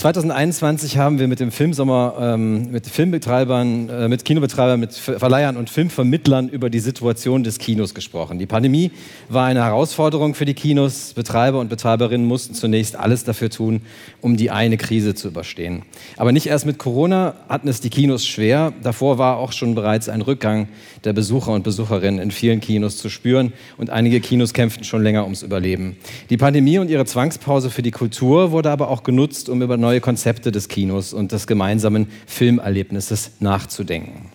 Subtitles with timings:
[0.00, 5.68] 2021 haben wir mit dem Filmsommer, ähm, mit Filmbetreibern, äh, mit Kinobetreibern, mit Verleihern und
[5.68, 8.38] Filmvermittlern über die Situation des Kinos gesprochen.
[8.38, 8.92] Die Pandemie
[9.28, 11.12] war eine Herausforderung für die Kinos.
[11.12, 13.82] Betreiber und Betreiberinnen mussten zunächst alles dafür tun,
[14.22, 15.82] um die eine Krise zu überstehen.
[16.16, 18.72] Aber nicht erst mit Corona hatten es die Kinos schwer.
[18.82, 20.68] Davor war auch schon bereits ein Rückgang
[21.04, 25.24] der Besucher und Besucherinnen in vielen Kinos zu spüren und einige Kinos kämpften schon länger
[25.24, 25.96] ums Überleben.
[26.30, 29.89] Die Pandemie und ihre Zwangspause für die Kultur wurde aber auch genutzt, um über neue
[29.98, 34.30] Konzepte des Kinos und des gemeinsamen Filmerlebnisses nachzudenken.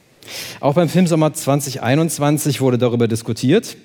[0.59, 3.77] Auch beim Filmsommer 2021 wurde darüber diskutiert.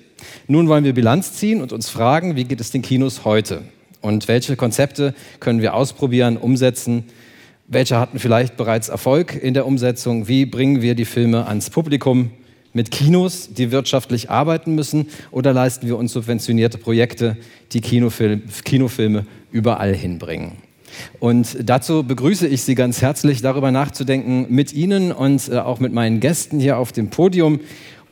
[0.47, 3.61] Nun wollen wir Bilanz ziehen und uns fragen, wie geht es den Kinos heute?
[4.01, 7.05] Und welche Konzepte können wir ausprobieren, umsetzen?
[7.67, 10.27] Welche hatten vielleicht bereits Erfolg in der Umsetzung?
[10.27, 12.31] Wie bringen wir die Filme ans Publikum?
[12.73, 15.07] Mit Kinos, die wirtschaftlich arbeiten müssen?
[15.29, 17.37] Oder leisten wir uns subventionierte Projekte,
[17.73, 20.57] die Kinofil Kinofilme überall hinbringen?
[21.19, 25.93] Und dazu begrüße ich Sie ganz herzlich, darüber nachzudenken mit Ihnen und äh, auch mit
[25.93, 27.59] meinen Gästen hier auf dem Podium.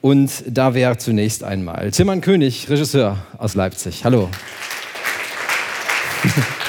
[0.02, 4.06] Und da wäre zunächst einmal Timmann König, Regisseur aus Leipzig.
[4.06, 4.30] Hallo.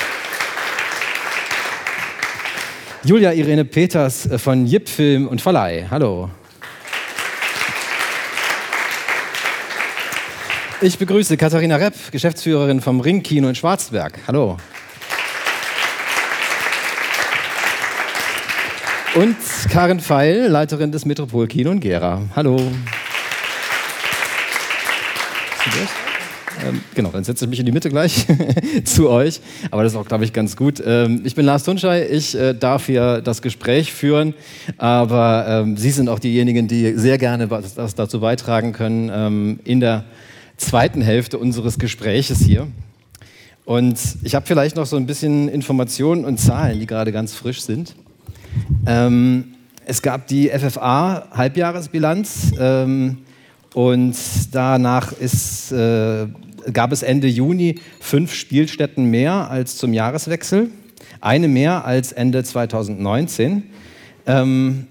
[3.04, 5.86] Julia Irene Peters äh, von Jip Film und Verleih.
[5.90, 6.28] Hallo.
[10.82, 14.18] Ich begrüße Katharina Repp, Geschäftsführerin vom Ringkino in Schwarzberg.
[14.26, 14.56] Hallo.
[19.16, 19.36] Und
[19.68, 22.22] Karin Feil, Leiterin des Metropolkino in Gera.
[22.36, 22.60] Hallo.
[26.64, 28.26] Ähm, genau, dann setze ich mich in die Mitte gleich
[28.84, 29.40] zu euch.
[29.72, 30.80] Aber das ist auch, glaube ich, ganz gut.
[30.86, 32.06] Ähm, ich bin Lars Tunschei.
[32.08, 34.32] Ich äh, darf hier das Gespräch führen.
[34.78, 40.04] Aber ähm, Sie sind auch diejenigen, die sehr gerne was, dazu beitragen können in der
[40.56, 42.68] zweiten Hälfte unseres Gespräches hier.
[43.64, 47.62] Und ich habe vielleicht noch so ein bisschen Informationen und Zahlen, die gerade ganz frisch
[47.62, 47.96] sind.
[48.86, 49.54] Ähm,
[49.86, 53.18] es gab die FFA-Halbjahresbilanz ähm,
[53.74, 54.16] und
[54.52, 56.26] danach ist, äh,
[56.72, 60.70] gab es Ende Juni fünf Spielstätten mehr als zum Jahreswechsel,
[61.20, 63.64] eine mehr als Ende 2019.
[64.26, 64.86] Ähm,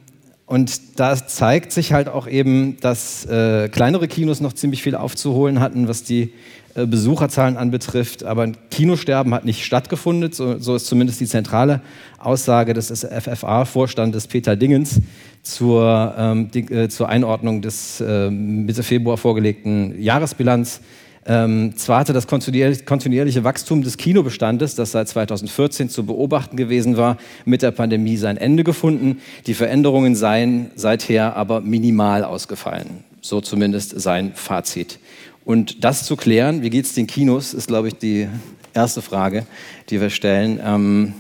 [0.50, 5.60] und da zeigt sich halt auch eben, dass äh, kleinere Kinos noch ziemlich viel aufzuholen
[5.60, 6.34] hatten, was die
[6.74, 8.24] äh, Besucherzahlen anbetrifft.
[8.24, 11.82] Aber ein Kinosterben hat nicht stattgefunden, so, so ist zumindest die zentrale
[12.18, 15.00] Aussage des FFA-Vorstandes Peter Dingens
[15.44, 20.82] zur, ähm, die, äh, zur Einordnung des äh, Mitte Februar vorgelegten Jahresbilanz.
[21.30, 27.18] Ähm, zwar hatte das kontinuierliche Wachstum des Kinobestandes, das seit 2014 zu beobachten gewesen war,
[27.46, 29.20] mit der Pandemie sein Ende gefunden.
[29.46, 33.04] Die Veränderungen seien seither aber minimal ausgefallen.
[33.22, 34.98] So zumindest sein Fazit.
[35.46, 38.28] Und das zu klären, wie geht es den Kinos, ist, glaube ich, die
[38.74, 39.46] erste Frage,
[39.92, 40.60] die wir stellen.
[40.66, 41.14] Ähm,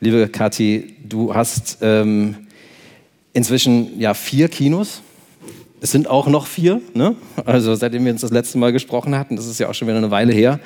[0.00, 2.48] liebe Kathi, du hast ähm,
[3.32, 5.03] inzwischen ja vier Kinos
[5.84, 7.14] es sind auch noch vier, ne?
[7.44, 9.98] also seitdem wir uns das letzte Mal gesprochen hatten, das ist ja auch schon wieder
[9.98, 10.58] eine Weile her,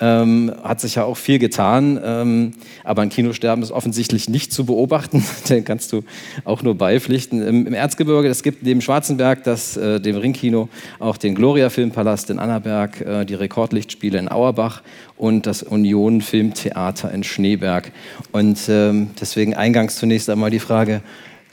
[0.00, 1.98] ähm, hat sich ja auch viel getan.
[2.04, 2.52] Ähm,
[2.84, 6.04] aber ein Kinosterben ist offensichtlich nicht zu beobachten, den kannst du
[6.44, 7.40] auch nur beipflichten.
[7.40, 12.28] Im, im Erzgebirge, es gibt neben Schwarzenberg, das, äh, dem Ringkino, auch den Gloria Filmpalast
[12.28, 14.82] in Annaberg, äh, die Rekordlichtspiele in Auerbach
[15.16, 17.92] und das Union Filmtheater in Schneeberg.
[18.30, 21.00] Und ähm, deswegen eingangs zunächst einmal die Frage,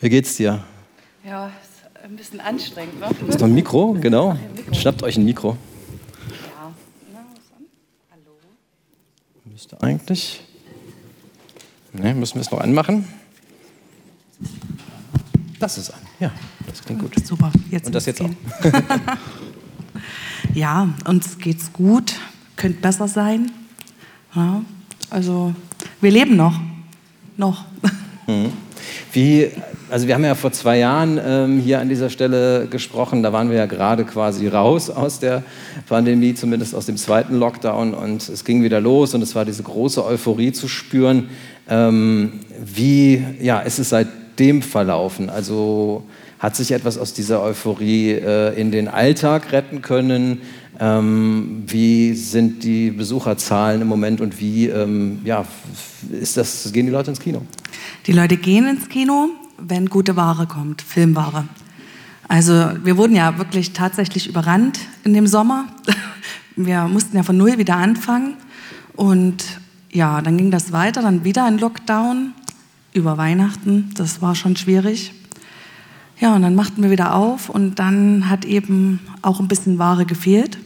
[0.02, 0.66] wie geht's dir?
[1.26, 1.54] Ja,
[2.14, 3.00] ein bisschen anstrengend.
[3.00, 3.10] Ne?
[3.28, 4.32] Ist noch ein Mikro, genau.
[4.32, 4.74] Ein Mikro.
[4.76, 5.58] Schnappt euch ein Mikro.
[6.30, 6.72] Ja.
[8.12, 8.32] Hallo.
[9.46, 10.42] Müsste eigentlich.
[11.92, 13.08] Ne, müssen wir es noch anmachen?
[15.60, 16.02] Das ist an.
[16.20, 16.32] Ja,
[16.68, 17.26] das klingt gut.
[17.26, 17.52] Super.
[17.72, 18.38] Jetzt Und das jetzt gehen.
[18.62, 19.18] auch.
[20.54, 22.14] ja, uns geht's gut.
[22.56, 23.52] Könnte besser sein.
[24.36, 24.62] Ja,
[25.10, 25.56] also,
[26.00, 26.60] wir leben noch.
[27.38, 27.66] Noch.
[28.28, 28.52] Mhm.
[29.14, 29.52] Wie,
[29.94, 33.52] also wir haben ja vor zwei Jahren ähm, hier an dieser Stelle gesprochen, da waren
[33.52, 35.44] wir ja gerade quasi raus aus der
[35.88, 39.62] Pandemie, zumindest aus dem zweiten Lockdown und es ging wieder los und es war diese
[39.62, 41.30] große Euphorie zu spüren.
[41.70, 45.30] Ähm, wie ja, ist es seitdem verlaufen?
[45.30, 46.04] Also
[46.40, 50.42] hat sich etwas aus dieser Euphorie äh, in den Alltag retten können?
[50.80, 55.46] Ähm, wie sind die Besucherzahlen im Moment und wie ähm, ja,
[56.20, 57.44] ist das, gehen die Leute ins Kino?
[58.08, 61.46] Die Leute gehen ins Kino, wenn gute Ware kommt, Filmware.
[62.28, 65.68] Also wir wurden ja wirklich tatsächlich überrannt in dem Sommer.
[66.56, 68.36] Wir mussten ja von null wieder anfangen.
[68.96, 69.44] Und
[69.92, 72.34] ja, dann ging das weiter, dann wieder ein Lockdown
[72.94, 73.90] über Weihnachten.
[73.96, 75.14] Das war schon schwierig.
[76.20, 80.06] Ja, und dann machten wir wieder auf und dann hat eben auch ein bisschen Ware
[80.06, 80.58] gefehlt.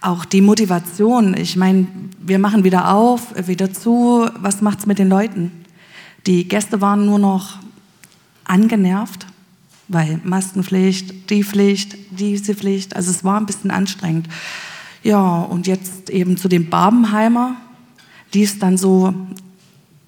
[0.00, 1.36] Auch die Motivation.
[1.36, 1.86] Ich meine,
[2.20, 4.28] wir machen wieder auf, wieder zu.
[4.38, 5.50] Was macht es mit den Leuten?
[6.26, 7.58] Die Gäste waren nur noch
[8.46, 9.26] angenervt,
[9.88, 14.28] weil Maskenpflicht, die Pflicht, diese Pflicht, also es war ein bisschen anstrengend.
[15.02, 17.56] Ja, und jetzt eben zu dem Barbenheimer,
[18.34, 19.14] die ist dann so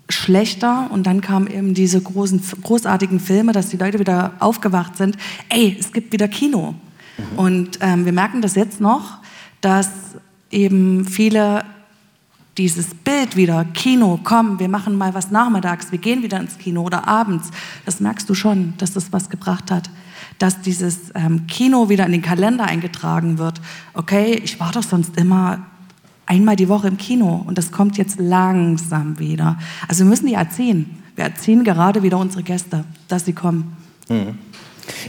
[0.09, 5.17] schlechter und dann kamen eben diese großen, großartigen Filme, dass die Leute wieder aufgewacht sind.
[5.49, 6.75] Ey, es gibt wieder Kino.
[7.17, 7.39] Mhm.
[7.39, 9.19] Und ähm, wir merken das jetzt noch,
[9.61, 9.91] dass
[10.51, 11.65] eben viele
[12.59, 16.83] dieses Bild wieder, Kino, komm, wir machen mal was nachmittags, wir gehen wieder ins Kino
[16.83, 17.51] oder abends,
[17.87, 19.89] das merkst du schon, dass das was gebracht hat.
[20.39, 23.61] Dass dieses ähm, Kino wieder in den Kalender eingetragen wird.
[23.95, 25.67] Okay, ich war doch sonst immer
[26.27, 29.59] einmal die Woche im Kino und das kommt jetzt langsam wieder.
[29.89, 31.03] Also wir müssen die erziehen.
[31.17, 33.77] Wir erziehen gerade wieder unsere Gäste, dass sie kommen.
[34.09, 34.39] Mhm.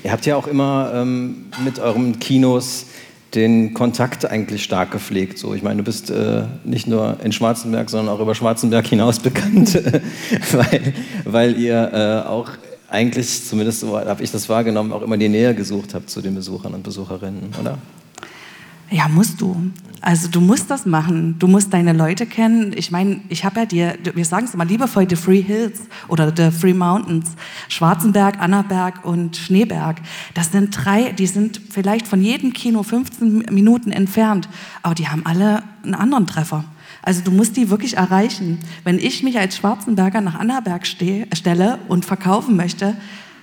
[0.04, 2.86] Ihr habt ja auch immer ähm, mit euren Kinos
[3.36, 5.38] den Kontakt eigentlich stark gepflegt.
[5.38, 9.20] So, ich meine, du bist äh, nicht nur in Schwarzenberg, sondern auch über Schwarzenberg hinaus
[9.20, 9.76] bekannt,
[10.52, 10.94] weil,
[11.26, 12.50] weil ihr äh, auch
[12.90, 16.36] eigentlich, zumindest so habe ich das wahrgenommen, auch immer die Nähe gesucht habt zu den
[16.36, 17.78] Besuchern und Besucherinnen, oder?
[18.92, 19.72] Ja, musst du.
[20.02, 21.36] Also du musst das machen.
[21.40, 22.74] Du musst deine Leute kennen.
[22.76, 26.34] Ich meine, ich habe ja dir, wir sagen es immer liebevoll, The Free Hills oder
[26.36, 27.36] The Free Mountains,
[27.68, 29.98] Schwarzenberg, Annaberg und Schneeberg.
[30.34, 34.48] Das sind drei, die sind vielleicht von jedem Kino 15 Minuten entfernt,
[34.82, 36.64] aber die haben alle einen anderen Treffer.
[37.02, 38.60] Also du musst die wirklich erreichen.
[38.84, 42.96] Wenn ich mich als Schwarzenberger nach Annaberg stelle und verkaufen möchte,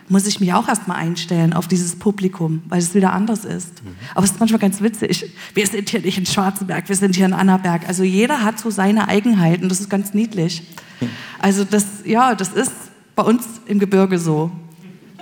[0.09, 3.85] muss ich mich auch erstmal einstellen auf dieses Publikum, weil es wieder anders ist.
[3.85, 3.97] Mhm.
[4.15, 5.33] Aber es ist manchmal ganz witzig.
[5.55, 7.89] Wir sind hier nicht in Schwarzenberg, wir sind hier in Annaberg.
[7.89, 10.63] Also jeder hat so seine Eigenheiten, das ist ganz niedlich.
[11.39, 12.73] Also das, ja, das ist
[13.15, 14.51] bei uns im Gebirge so.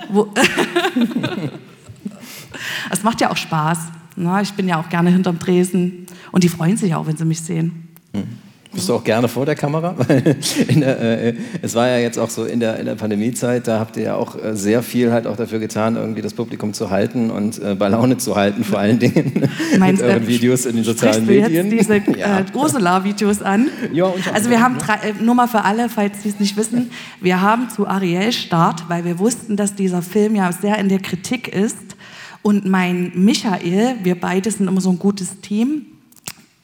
[2.91, 3.79] Es macht ja auch Spaß.
[4.17, 4.41] Ne?
[4.43, 7.41] Ich bin ja auch gerne hinterm Tresen und die freuen sich auch, wenn sie mich
[7.41, 7.89] sehen.
[8.13, 8.39] Mhm.
[8.75, 9.95] Bist du auch gerne vor der Kamera?
[10.69, 13.97] der, äh, es war ja jetzt auch so in der, in der Pandemiezeit, da habt
[13.97, 17.31] ihr ja auch äh, sehr viel halt auch dafür getan, irgendwie das Publikum zu halten
[17.31, 19.49] und äh, bei Laune zu halten, vor allen Dingen
[19.79, 21.71] Meinst, mit euren Videos in den sozialen Medien.
[21.71, 22.41] Du jetzt diese ja.
[22.41, 23.69] äh, Ursula-Videos an?
[23.93, 26.91] Ja, also wir haben, drei, äh, nur mal für alle, falls Sie es nicht wissen,
[27.21, 30.99] wir haben zu Ariel Start, weil wir wussten, dass dieser Film ja sehr in der
[30.99, 31.77] Kritik ist
[32.43, 35.87] und mein Michael, wir beide sind immer so ein gutes Team,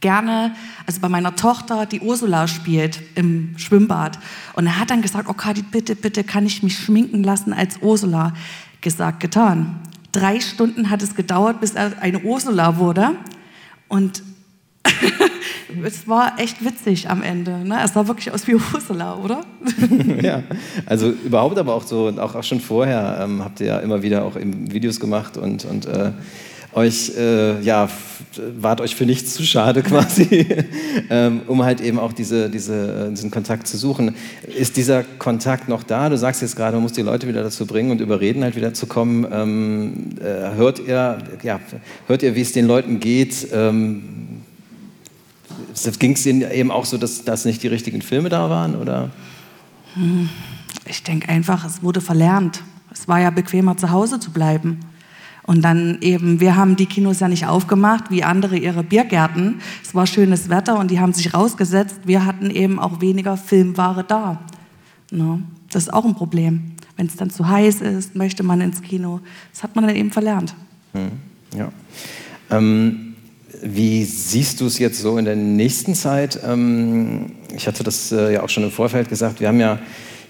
[0.00, 0.54] gerne,
[0.86, 4.18] also bei meiner Tochter, die Ursula spielt im Schwimmbad.
[4.54, 7.78] Und er hat dann gesagt, oh Kati, bitte, bitte, kann ich mich schminken lassen als
[7.82, 8.32] Ursula?
[8.80, 9.80] Gesagt, getan.
[10.12, 13.10] Drei Stunden hat es gedauert, bis er eine Ursula wurde.
[13.88, 14.22] Und
[15.84, 17.58] es war echt witzig am Ende.
[17.58, 17.78] Ne?
[17.84, 19.42] Es sah wirklich aus wie Ursula, oder?
[20.22, 20.42] ja,
[20.86, 24.24] also überhaupt aber auch so, auch, auch schon vorher ähm, habt ihr ja immer wieder
[24.24, 26.12] auch Videos gemacht und, und äh,
[26.72, 27.88] euch, äh, ja,
[28.58, 30.46] wart euch für nichts zu schade quasi,
[31.10, 34.14] ähm, um halt eben auch diese, diese, äh, diesen Kontakt zu suchen.
[34.46, 36.08] Ist dieser Kontakt noch da?
[36.08, 38.74] Du sagst jetzt gerade, man muss die Leute wieder dazu bringen und überreden, halt wieder
[38.74, 39.26] zu kommen.
[39.30, 41.60] Ähm, äh, hört ihr, ja,
[42.06, 43.48] hört ihr, wie es den Leuten geht?
[43.52, 44.02] Ähm,
[45.98, 48.76] Ging es ihnen eben auch so, dass, dass nicht die richtigen Filme da waren?
[48.76, 49.10] Oder?
[49.94, 50.28] Hm,
[50.86, 52.62] ich denke einfach, es wurde verlernt.
[52.92, 54.80] Es war ja bequemer, zu Hause zu bleiben.
[55.50, 59.60] Und dann eben, wir haben die Kinos ja nicht aufgemacht, wie andere ihre Biergärten.
[59.82, 61.96] Es war schönes Wetter und die haben sich rausgesetzt.
[62.04, 64.40] Wir hatten eben auch weniger Filmware da.
[65.10, 65.40] No,
[65.72, 66.76] das ist auch ein Problem.
[66.96, 69.18] Wenn es dann zu heiß ist, möchte man ins Kino.
[69.52, 70.54] Das hat man dann eben verlernt.
[70.92, 71.10] Hm,
[71.56, 71.72] ja.
[72.48, 73.16] Ähm,
[73.60, 76.38] wie siehst du es jetzt so in der nächsten Zeit?
[76.46, 79.40] Ähm, ich hatte das äh, ja auch schon im Vorfeld gesagt.
[79.40, 79.80] Wir haben ja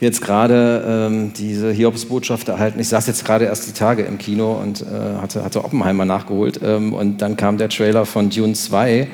[0.00, 2.80] jetzt gerade ähm, diese Hiobsbotschaft erhalten.
[2.80, 6.60] Ich saß jetzt gerade erst die Tage im Kino und äh, hatte, hatte Oppenheimer nachgeholt.
[6.64, 9.08] Ähm, und dann kam der Trailer von Dune 2.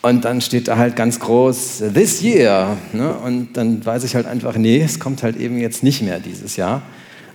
[0.00, 2.76] Und dann steht da halt ganz groß, this year.
[2.92, 3.12] Ne?
[3.12, 6.56] Und dann weiß ich halt einfach, nee, es kommt halt eben jetzt nicht mehr dieses
[6.56, 6.82] Jahr.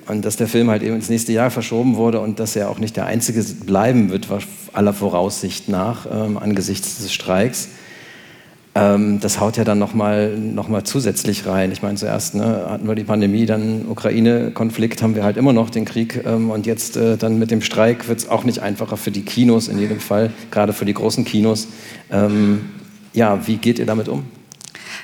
[0.08, 2.80] Und dass der Film halt eben ins nächste Jahr verschoben wurde und dass er auch
[2.80, 4.28] nicht der einzige bleiben wird,
[4.74, 7.70] aller Voraussicht nach, ähm, angesichts des Streiks.
[8.76, 11.72] Ähm, das haut ja dann nochmal noch mal zusätzlich rein.
[11.72, 15.70] Ich meine, zuerst ne, hatten wir die Pandemie, dann Ukraine-Konflikt, haben wir halt immer noch
[15.70, 18.98] den Krieg ähm, und jetzt äh, dann mit dem Streik wird es auch nicht einfacher
[18.98, 21.68] für die Kinos in jedem Fall, gerade für die großen Kinos.
[22.12, 22.62] Ähm,
[23.14, 24.26] ja, wie geht ihr damit um?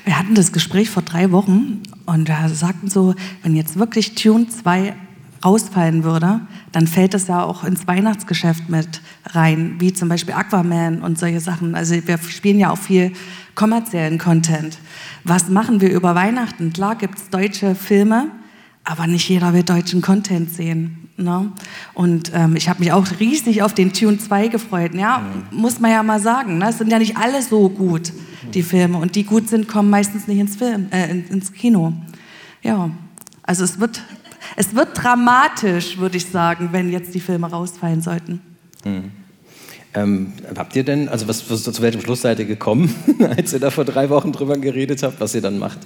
[0.03, 4.47] Wir hatten das Gespräch vor drei Wochen und da sagten so, wenn jetzt wirklich Tune
[4.47, 4.95] 2
[5.43, 6.41] rausfallen würde,
[6.71, 11.39] dann fällt es ja auch ins Weihnachtsgeschäft mit rein, wie zum Beispiel Aquaman und solche
[11.39, 11.75] Sachen.
[11.75, 13.13] Also wir spielen ja auch viel
[13.55, 14.77] kommerziellen Content.
[15.23, 16.73] Was machen wir über Weihnachten?
[16.73, 18.31] Klar gibt es deutsche Filme,
[18.83, 21.09] aber nicht jeder will deutschen Content sehen.
[21.17, 21.51] Ne?
[21.93, 24.93] Und ähm, ich habe mich auch riesig auf den Tune 2 gefreut.
[24.95, 25.59] Ja, mhm.
[25.59, 26.57] muss man ja mal sagen.
[26.57, 26.69] Ne?
[26.69, 28.13] Es sind ja nicht alle so gut,
[28.53, 28.97] die Filme.
[28.97, 31.93] Und die gut sind, kommen meistens nicht ins, Film, äh, ins Kino.
[32.61, 32.89] Ja,
[33.43, 34.01] also es wird,
[34.55, 38.41] es wird dramatisch, würde ich sagen, wenn jetzt die Filme rausfallen sollten.
[38.83, 39.11] Mhm.
[39.93, 42.93] Ähm, habt ihr denn, also was, was, zu welchem Schluss seid ihr gekommen,
[43.37, 45.79] als ihr da vor drei Wochen drüber geredet habt, was ihr dann macht?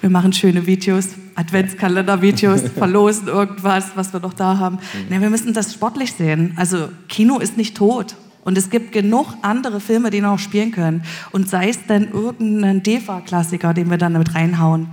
[0.00, 4.76] Wir machen schöne Videos, Adventskalender-Videos, verlosen irgendwas, was wir noch da haben.
[4.76, 4.80] Mhm.
[5.08, 6.54] Nee, wir müssen das sportlich sehen.
[6.56, 8.16] Also Kino ist nicht tot.
[8.42, 11.02] Und es gibt genug andere Filme, die noch spielen können.
[11.30, 14.88] Und sei es denn irgendein DEFA-Klassiker, den wir dann mit reinhauen.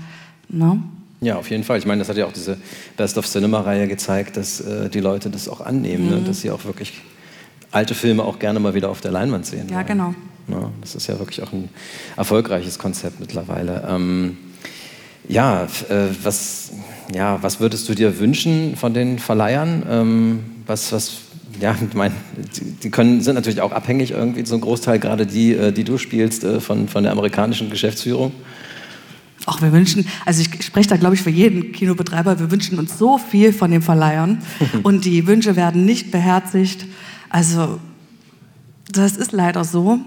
[0.50, 0.82] Ne?
[1.20, 1.80] Ja, auf jeden Fall.
[1.80, 2.58] Ich meine, das hat ja auch diese
[2.96, 6.16] Best of Cinema-Reihe gezeigt, dass äh, die Leute das auch annehmen, ne?
[6.18, 6.22] mhm.
[6.22, 6.28] ne?
[6.28, 7.02] dass sie auch wirklich
[7.72, 9.68] alte Filme auch gerne mal wieder auf der Leinwand sehen.
[9.70, 9.88] Ja, wollen.
[9.88, 10.16] genau.
[10.48, 11.70] Ja, das ist ja wirklich auch ein
[12.16, 13.86] erfolgreiches Konzept mittlerweile.
[13.90, 14.38] Ähm,
[15.28, 16.72] ja, äh, was,
[17.14, 19.84] ja, was würdest du dir wünschen von den Verleihern?
[19.90, 21.18] Ähm, was, was,
[21.60, 22.14] ja, ich meine,
[22.56, 25.84] die, die, können, sind natürlich auch abhängig irgendwie, so ein Großteil, gerade die, äh, die
[25.84, 28.32] du spielst, äh, von, von der amerikanischen Geschäftsführung.
[29.50, 32.98] Ach, wir wünschen, also ich spreche da glaube ich für jeden Kinobetreiber, wir wünschen uns
[32.98, 34.40] so viel von den Verleihern
[34.84, 36.86] und die Wünsche werden nicht beherzigt.
[37.30, 37.80] Also
[38.92, 40.00] das ist leider so.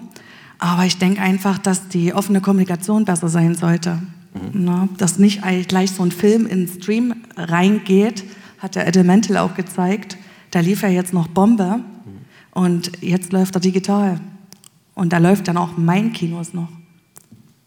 [0.59, 3.95] Aber ich denke einfach, dass die offene Kommunikation besser sein sollte.
[4.35, 4.51] Mhm.
[4.53, 8.25] Na, dass nicht gleich so ein Film in den Stream reingeht,
[8.59, 10.19] hat der Elemental auch gezeigt.
[10.51, 11.83] Da lief ja jetzt noch Bombe mhm.
[12.51, 14.21] und jetzt läuft er digital.
[14.95, 16.69] Und da läuft dann auch mein Kinos noch.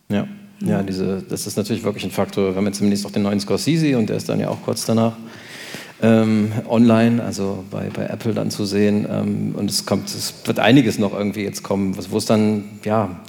[0.09, 0.27] Ja,
[0.65, 2.51] ja diese, das ist natürlich wirklich ein Faktor.
[2.51, 4.85] Wir haben jetzt demnächst auch den neuen Scorsese und der ist dann ja auch kurz
[4.85, 5.13] danach
[6.01, 9.07] ähm, online, also bei, bei Apple dann zu sehen.
[9.09, 13.21] Ähm, und es kommt, es wird einiges noch irgendwie jetzt kommen, wo es dann ja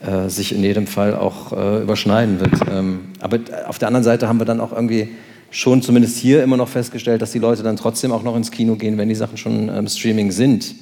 [0.00, 2.54] äh, sich in jedem Fall auch äh, überschneiden wird.
[2.70, 5.08] Ähm, aber auf der anderen Seite haben wir dann auch irgendwie
[5.50, 8.74] schon zumindest hier immer noch festgestellt, dass die Leute dann trotzdem auch noch ins Kino
[8.74, 10.74] gehen, wenn die Sachen schon im Streaming sind.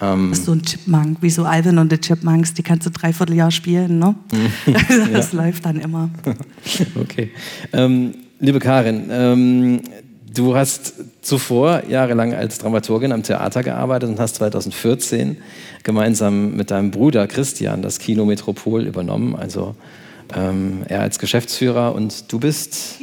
[0.00, 2.90] Ähm, das ist so ein Chipmunk, wie so Alvin und die Chipmunks, die kannst du
[2.90, 4.14] dreiviertel Jahr spielen, ne?
[5.12, 6.10] das läuft dann immer.
[7.00, 7.30] okay.
[7.72, 9.80] Ähm, liebe Karin, ähm,
[10.32, 15.38] Du hast zuvor jahrelang als Dramaturgin am Theater gearbeitet und hast 2014
[15.82, 19.34] gemeinsam mit deinem Bruder Christian das Kino Metropol übernommen.
[19.34, 19.74] Also
[20.36, 23.00] ähm, er als Geschäftsführer und du bist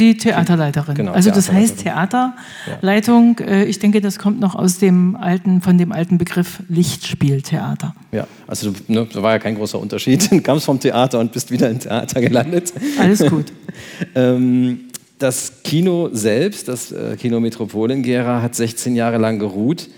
[0.00, 0.94] die Theaterleiterin.
[0.94, 3.36] Genau, also das heißt Theaterleitung.
[3.38, 3.46] Ja.
[3.46, 7.94] Äh, ich denke, das kommt noch aus dem alten, von dem alten Begriff Lichtspieltheater.
[8.12, 10.30] Ja, also ne, da war ja kein großer Unterschied.
[10.34, 12.72] Du kamst vom Theater und bist wieder im Theater gelandet.
[12.98, 13.46] Alles gut.
[14.14, 14.80] ähm,
[15.18, 19.88] das Kino selbst, das äh, Kino Metropol in Gera, hat 16 Jahre lang geruht,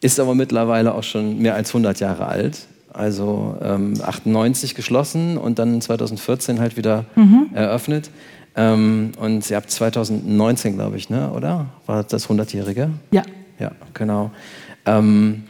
[0.00, 2.66] ist aber mittlerweile auch schon mehr als 100 Jahre alt.
[2.92, 7.50] Also ähm, 98 geschlossen und dann 2014 halt wieder mhm.
[7.52, 8.10] eröffnet.
[8.60, 11.66] Ähm, und ihr habt 2019, glaube ich, ne, oder?
[11.86, 12.90] War das 100-jährige?
[13.10, 13.22] Ja.
[13.58, 14.30] Ja, genau.
[14.84, 15.44] Ähm,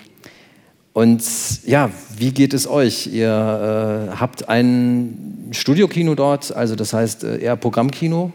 [0.93, 1.23] und
[1.67, 3.09] ja, wie geht es euch?
[3.09, 8.33] Ihr äh, habt ein Studiokino dort, also das heißt äh, eher Programmkino,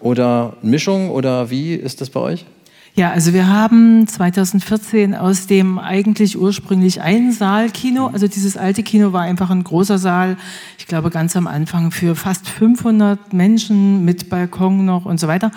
[0.00, 2.44] oder Mischung oder wie ist das bei euch?
[2.98, 9.20] Ja, also wir haben 2014 aus dem eigentlich ursprünglich Einsaalkino, also dieses alte Kino war
[9.20, 10.38] einfach ein großer Saal,
[10.78, 15.50] ich glaube ganz am Anfang für fast 500 Menschen mit Balkon noch und so weiter.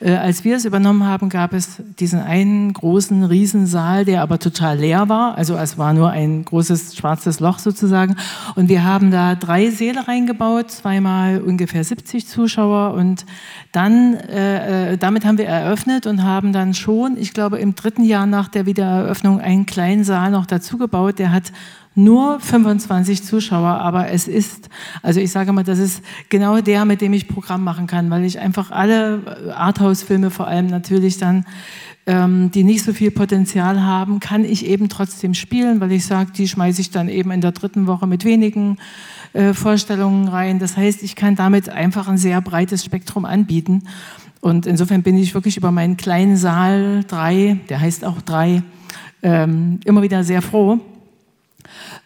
[0.00, 4.76] Äh, als wir es übernommen haben, gab es diesen einen großen Riesensaal, der aber total
[4.76, 8.16] leer war, also es war nur ein großes schwarzes Loch sozusagen.
[8.54, 12.92] Und wir haben da drei Säle reingebaut, zweimal ungefähr 70 Zuschauer.
[12.92, 13.24] Und
[13.72, 18.04] dann, äh, äh, damit haben wir eröffnet und haben dann schon, ich glaube, im dritten
[18.04, 21.18] Jahr nach der Wiedereröffnung einen kleinen Saal noch dazu gebaut.
[21.18, 21.52] Der hat
[21.94, 24.68] nur 25 Zuschauer, aber es ist,
[25.02, 28.24] also ich sage mal, das ist genau der, mit dem ich Programm machen kann, weil
[28.24, 31.44] ich einfach alle Arthouse-Filme vor allem natürlich dann,
[32.06, 36.32] ähm, die nicht so viel Potenzial haben, kann ich eben trotzdem spielen, weil ich sage,
[36.32, 38.78] die schmeiße ich dann eben in der dritten Woche mit wenigen
[39.34, 40.58] äh, Vorstellungen rein.
[40.58, 43.84] Das heißt, ich kann damit einfach ein sehr breites Spektrum anbieten.
[44.42, 48.64] Und insofern bin ich wirklich über meinen kleinen Saal 3, der heißt auch 3,
[49.22, 50.80] ähm, immer wieder sehr froh.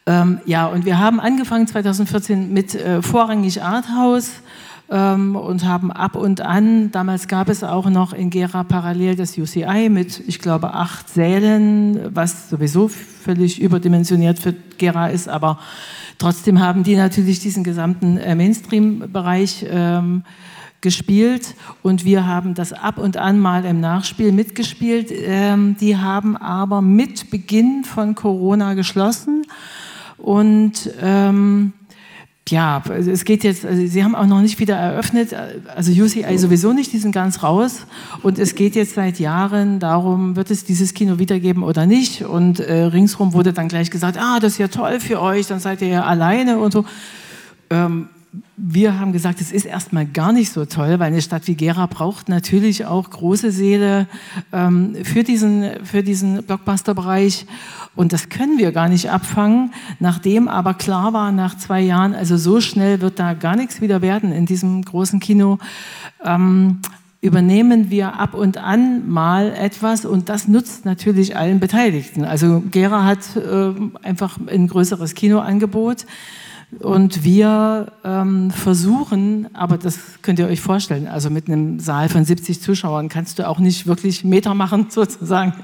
[0.05, 4.43] Ähm, ja, und wir haben angefangen 2014 mit äh, vorrangig Arthouse
[4.91, 9.39] ähm, und haben ab und an, damals gab es auch noch in Gera parallel das
[9.39, 15.59] UCI mit, ich glaube, acht Sälen, was sowieso völlig überdimensioniert für Gera ist, aber
[16.19, 20.23] trotzdem haben die natürlich diesen gesamten äh, Mainstream-Bereich ähm,
[20.87, 25.11] gespielt und wir haben das ab und an mal im Nachspiel mitgespielt.
[25.11, 29.43] Ähm, die haben aber mit Beginn von Corona geschlossen
[30.17, 31.73] und ähm,
[32.49, 35.35] ja, es geht jetzt, also Sie haben auch noch nicht wieder eröffnet,
[35.75, 37.87] also UCI sowieso nicht, die sind ganz raus.
[38.23, 42.23] Und es geht jetzt seit Jahren darum, wird es dieses Kino wiedergeben oder nicht.
[42.23, 45.59] Und äh, ringsrum wurde dann gleich gesagt, ah, das ist ja toll für euch, dann
[45.59, 46.85] seid ihr ja alleine und so.
[47.71, 48.11] Ähm,
[48.57, 51.87] wir haben gesagt, es ist erstmal gar nicht so toll, weil eine Stadt wie Gera
[51.87, 54.07] braucht natürlich auch große Seele
[54.53, 57.47] ähm, für diesen, für diesen Blockbuster-Bereich.
[57.95, 59.73] Und das können wir gar nicht abfangen.
[60.01, 64.03] Nachdem aber klar war, nach zwei Jahren, also so schnell wird da gar nichts wieder
[64.03, 65.59] werden in diesem großen Kino,
[66.25, 66.81] ähm,
[67.21, 72.25] übernehmen wir ab und an mal etwas und das nutzt natürlich allen Beteiligten.
[72.25, 76.07] Also Gera hat äh, einfach ein größeres Kinoangebot.
[76.81, 82.25] Und wir ähm, versuchen, aber das könnt ihr euch vorstellen, also mit einem Saal von
[82.25, 85.55] 70 Zuschauern kannst du auch nicht wirklich Meter machen, sozusagen,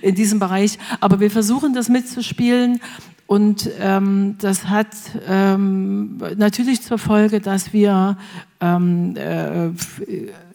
[0.00, 0.78] in diesem Bereich.
[1.00, 2.80] Aber wir versuchen das mitzuspielen.
[3.26, 4.88] Und ähm, das hat
[5.28, 8.16] ähm, natürlich zur Folge, dass wir
[8.60, 9.68] ähm, äh,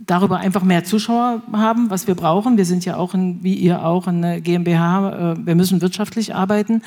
[0.05, 2.57] darüber einfach mehr Zuschauer haben, was wir brauchen.
[2.57, 5.33] Wir sind ja auch, ein, wie ihr auch, eine GmbH.
[5.33, 6.81] Äh, wir müssen wirtschaftlich arbeiten.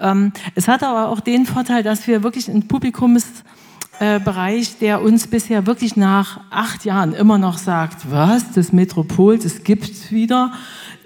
[0.00, 5.26] Ähm, es hat aber auch den Vorteil, dass wir wirklich ein Publikumsbereich, äh, der uns
[5.26, 10.52] bisher wirklich nach acht Jahren immer noch sagt, was, das Metropol, das gibt es wieder.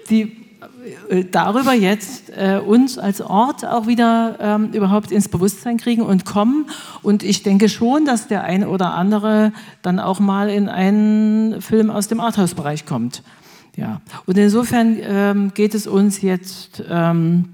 [0.09, 0.38] Die
[1.31, 6.69] darüber jetzt äh, uns als Ort auch wieder ähm, überhaupt ins Bewusstsein kriegen und kommen.
[7.01, 11.89] Und ich denke schon, dass der eine oder andere dann auch mal in einen Film
[11.89, 13.23] aus dem Arthouse-Bereich kommt.
[13.75, 14.01] Ja.
[14.25, 17.45] Und insofern ähm, geht es uns jetzt ähm,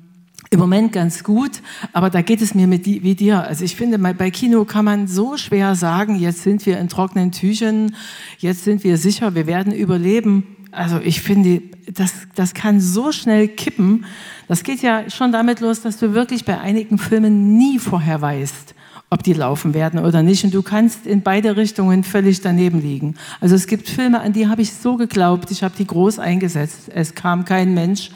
[0.50, 1.62] im Moment ganz gut,
[1.92, 3.44] aber da geht es mir mit die, wie dir.
[3.44, 7.32] Also ich finde, bei Kino kann man so schwer sagen, jetzt sind wir in trockenen
[7.32, 7.96] Tüchern,
[8.39, 10.48] jetzt sind wir sicher, wir werden überleben.
[10.75, 14.05] Also ich finde, das, das kann so schnell kippen.
[14.48, 18.75] Das geht ja schon damit los, dass du wirklich bei einigen Filmen nie vorher weißt,
[19.10, 20.44] ob die laufen werden oder nicht.
[20.44, 23.15] Und du kannst in beide Richtungen völlig daneben liegen.
[23.39, 26.89] Also es gibt Filme, an die habe ich so geglaubt, ich habe die groß eingesetzt.
[26.94, 28.12] Es kam kein Mensch.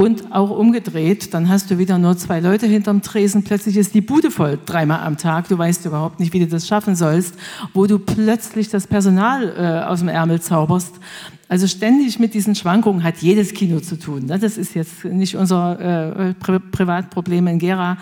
[0.00, 4.00] Und auch umgedreht, dann hast du wieder nur zwei Leute hinterm Tresen, plötzlich ist die
[4.00, 7.34] Bude voll, dreimal am Tag, du weißt überhaupt nicht, wie du das schaffen sollst,
[7.74, 10.94] wo du plötzlich das Personal äh, aus dem Ärmel zauberst.
[11.50, 14.24] Also ständig mit diesen Schwankungen hat jedes Kino zu tun.
[14.24, 14.38] Ne?
[14.38, 17.98] Das ist jetzt nicht unser äh, Pri Privatproblem in Gera.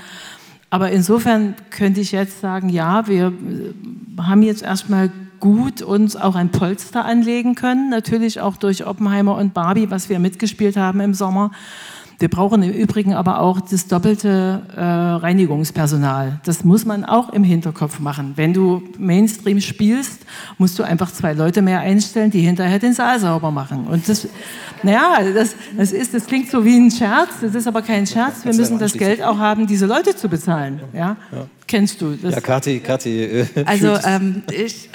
[0.71, 6.35] Aber insofern könnte ich jetzt sagen, ja, wir äh, haben jetzt erstmal gut uns auch
[6.35, 11.15] ein Polster anlegen können, natürlich auch durch Oppenheimer und Barbie, was wir mitgespielt haben im
[11.15, 11.51] Sommer.
[12.21, 16.41] Wir brauchen im Übrigen aber auch das doppelte äh, Reinigungspersonal.
[16.45, 18.33] Das muss man auch im Hinterkopf machen.
[18.35, 20.23] Wenn du Mainstream spielst,
[20.59, 23.87] musst du einfach zwei Leute mehr einstellen, die hinterher den Saal sauber machen.
[23.87, 24.27] Und das,
[24.83, 28.45] naja, das, das, ist, das klingt so wie ein Scherz, das ist aber kein Scherz.
[28.45, 30.81] Wir müssen das Geld auch haben, diese Leute zu bezahlen.
[30.93, 31.17] Ja?
[31.69, 32.17] Kennst du.
[32.17, 33.23] Das ja, Kathi, Kathi.
[33.23, 34.89] Äh, also ähm, ich,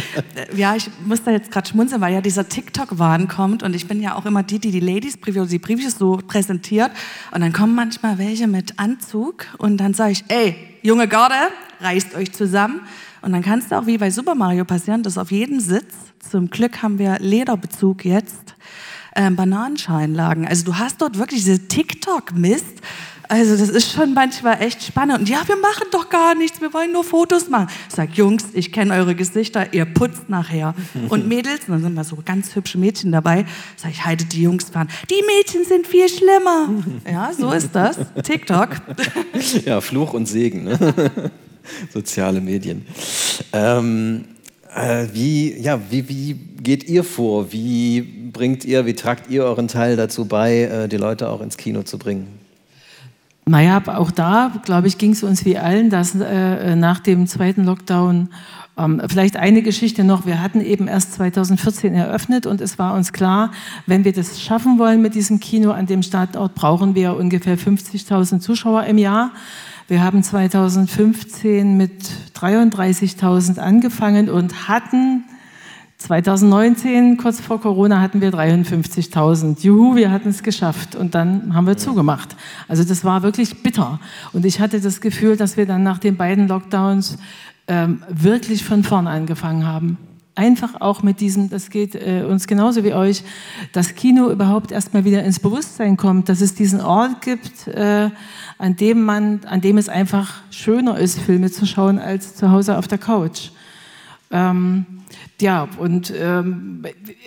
[0.56, 4.00] ja, ich muss da jetzt gerade schmunzeln, weil ja dieser TikTok-Wahn kommt und ich bin
[4.00, 6.90] ja auch immer die, die die Ladies-Previews, die Previews so präsentiert
[7.32, 11.34] und dann kommen manchmal welche mit Anzug und dann sage ich, ey, junge Garde,
[11.80, 12.80] reißt euch zusammen
[13.22, 15.94] und dann kann es auch wie bei Super Mario passieren, dass auf jedem Sitz,
[16.30, 18.54] zum Glück haben wir Lederbezug jetzt,
[19.16, 20.46] ähm, Bananenscheinlagen.
[20.46, 22.80] Also du hast dort wirklich diese TikTok-Mist,
[23.30, 25.20] also das ist schon manchmal echt spannend.
[25.20, 27.68] Und ja, wir machen doch gar nichts, wir wollen nur Fotos machen.
[27.88, 30.74] Ich sag, Jungs, ich kenne eure Gesichter, ihr putzt nachher.
[31.08, 34.42] Und Mädels, und dann sind mal so ganz hübsche Mädchen dabei, sag ich, halte die
[34.42, 34.88] Jungs fahren.
[35.08, 36.70] Die Mädchen sind viel schlimmer.
[37.10, 37.98] Ja, so ist das.
[38.22, 38.70] TikTok.
[39.64, 40.64] Ja, Fluch und Segen.
[40.64, 40.94] Ne?
[41.92, 42.84] Soziale Medien.
[43.52, 44.24] Ähm,
[44.74, 47.52] äh, wie, ja, wie, wie geht ihr vor?
[47.52, 51.56] Wie bringt ihr, wie tragt ihr euren Teil dazu bei, äh, die Leute auch ins
[51.56, 52.39] Kino zu bringen?
[53.46, 57.64] Naja, auch da, glaube ich, ging es uns wie allen, dass äh, nach dem zweiten
[57.64, 58.28] Lockdown
[58.78, 60.26] ähm, vielleicht eine Geschichte noch.
[60.26, 63.50] Wir hatten eben erst 2014 eröffnet und es war uns klar,
[63.86, 68.40] wenn wir das schaffen wollen mit diesem Kino an dem Standort, brauchen wir ungefähr 50.000
[68.40, 69.32] Zuschauer im Jahr.
[69.88, 75.24] Wir haben 2015 mit 33.000 angefangen und hatten
[76.00, 79.62] 2019, kurz vor Corona, hatten wir 53.000.
[79.62, 80.96] Juhu, wir hatten es geschafft.
[80.96, 82.36] Und dann haben wir zugemacht.
[82.68, 84.00] Also das war wirklich bitter.
[84.32, 87.18] Und ich hatte das Gefühl, dass wir dann nach den beiden Lockdowns
[87.68, 89.98] ähm, wirklich von vorn angefangen haben.
[90.34, 93.22] Einfach auch mit diesem, das geht äh, uns genauso wie euch,
[93.72, 98.08] das Kino überhaupt erstmal wieder ins Bewusstsein kommt, dass es diesen Ort gibt, äh,
[98.56, 102.78] an dem man, an dem es einfach schöner ist, Filme zu schauen, als zu Hause
[102.78, 103.50] auf der Couch.
[104.32, 104.86] Ähm,
[105.40, 106.84] ja, und ähm,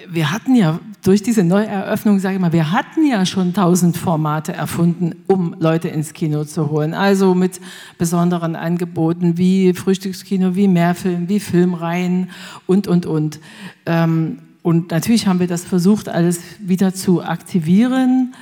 [0.07, 4.53] wir hatten ja durch diese Neueröffnung, sage ich mal, wir hatten ja schon tausend Formate
[4.53, 6.93] erfunden, um Leute ins Kino zu holen.
[6.93, 7.59] Also mit
[7.97, 12.29] besonderen Angeboten wie Frühstückskino, wie Mehrfilm, wie Filmreihen
[12.67, 13.39] und, und, und.
[13.85, 18.33] Ähm, und natürlich haben wir das versucht, alles wieder zu aktivieren.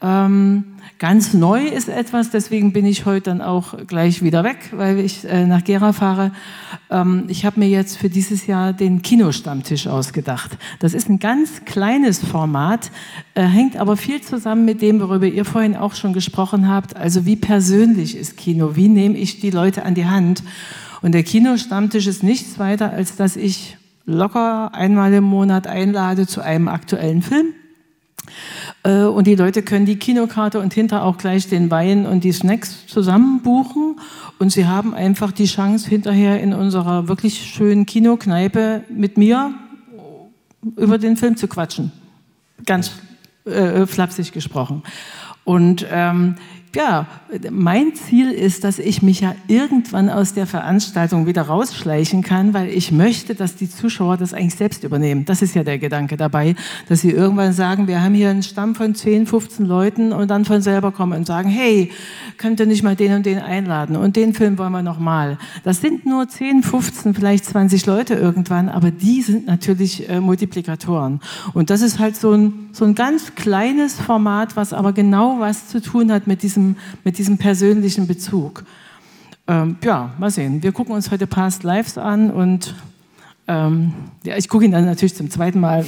[0.00, 0.64] Ähm,
[1.00, 5.24] ganz neu ist etwas, deswegen bin ich heute dann auch gleich wieder weg, weil ich
[5.24, 6.32] äh, nach Gera fahre.
[6.88, 10.56] Ähm, ich habe mir jetzt für dieses Jahr den Kinostammtisch ausgedacht.
[10.78, 12.92] Das ist ein ganz kleines Format,
[13.34, 16.96] äh, hängt aber viel zusammen mit dem, worüber ihr vorhin auch schon gesprochen habt.
[16.96, 18.76] Also wie persönlich ist Kino?
[18.76, 20.44] Wie nehme ich die Leute an die Hand?
[21.02, 26.40] Und der Kinostammtisch ist nichts weiter, als dass ich locker einmal im Monat einlade zu
[26.40, 27.48] einem aktuellen Film
[28.92, 32.86] und die Leute können die Kinokarte und hinter auch gleich den Wein und die Snacks
[32.86, 34.00] zusammen buchen.
[34.38, 39.54] Und sie haben einfach die Chance, hinterher in unserer wirklich schönen Kinokneipe mit mir
[40.76, 41.92] über den Film zu quatschen.
[42.66, 42.92] Ganz
[43.44, 44.82] äh, flapsig gesprochen.
[45.44, 46.36] Und ähm,
[46.74, 47.06] ja,
[47.50, 52.68] mein Ziel ist, dass ich mich ja irgendwann aus der Veranstaltung wieder rausschleichen kann, weil
[52.68, 55.24] ich möchte, dass die Zuschauer das eigentlich selbst übernehmen.
[55.24, 56.54] Das ist ja der Gedanke dabei,
[56.88, 60.44] dass sie irgendwann sagen, wir haben hier einen Stamm von 10, 15 Leuten und dann
[60.44, 61.90] von selber kommen und sagen, hey,
[62.36, 65.38] könnt ihr nicht mal den und den einladen und den Film wollen wir noch mal.
[65.64, 71.20] Das sind nur 10, 15, vielleicht 20 Leute irgendwann, aber die sind natürlich äh, Multiplikatoren.
[71.54, 75.68] Und das ist halt so ein, so ein ganz kleines Format, was aber genau was
[75.68, 78.64] zu tun hat mit diesem diesem, mit diesem persönlichen Bezug.
[79.46, 80.62] Ähm, ja, mal sehen.
[80.62, 82.74] Wir gucken uns heute Past Lives an und
[83.46, 83.94] ähm,
[84.24, 85.86] ja, ich gucke ihn dann natürlich zum zweiten Mal.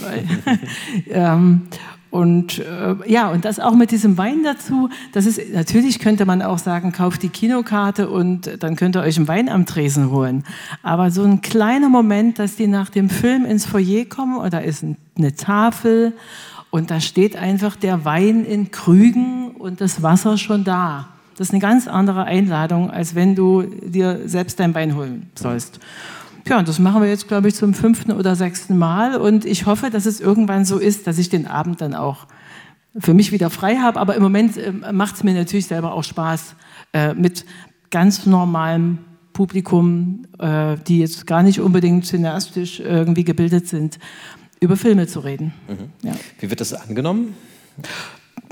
[1.11, 1.63] ähm,
[2.11, 4.89] und äh, ja, und das auch mit diesem Wein dazu.
[5.13, 9.17] Das ist natürlich könnte man auch sagen, kauft die Kinokarte und dann könnt ihr euch
[9.17, 10.45] einen Wein am Tresen holen.
[10.83, 14.85] Aber so ein kleiner Moment, dass die nach dem Film ins Foyer kommen oder ist
[15.17, 16.15] eine Tafel
[16.71, 21.09] und da steht einfach der Wein in Krügen und das Wasser schon da.
[21.37, 25.81] Das ist eine ganz andere Einladung, als wenn du dir selbst dein Wein holen sollst.
[26.47, 29.17] Ja, und das machen wir jetzt, glaube ich, zum fünften oder sechsten Mal.
[29.17, 32.27] Und ich hoffe, dass es irgendwann so ist, dass ich den Abend dann auch
[32.99, 34.01] für mich wieder frei habe.
[34.01, 36.57] Aber im Moment äh, macht es mir natürlich selber auch Spaß,
[36.93, 37.45] äh, mit
[37.91, 38.99] ganz normalem
[39.33, 43.99] Publikum, äh, die jetzt gar nicht unbedingt cineastisch irgendwie gebildet sind,
[44.61, 45.53] über Filme zu reden.
[45.69, 46.09] Mhm.
[46.09, 46.15] Ja.
[46.41, 47.35] Wie wird das angenommen?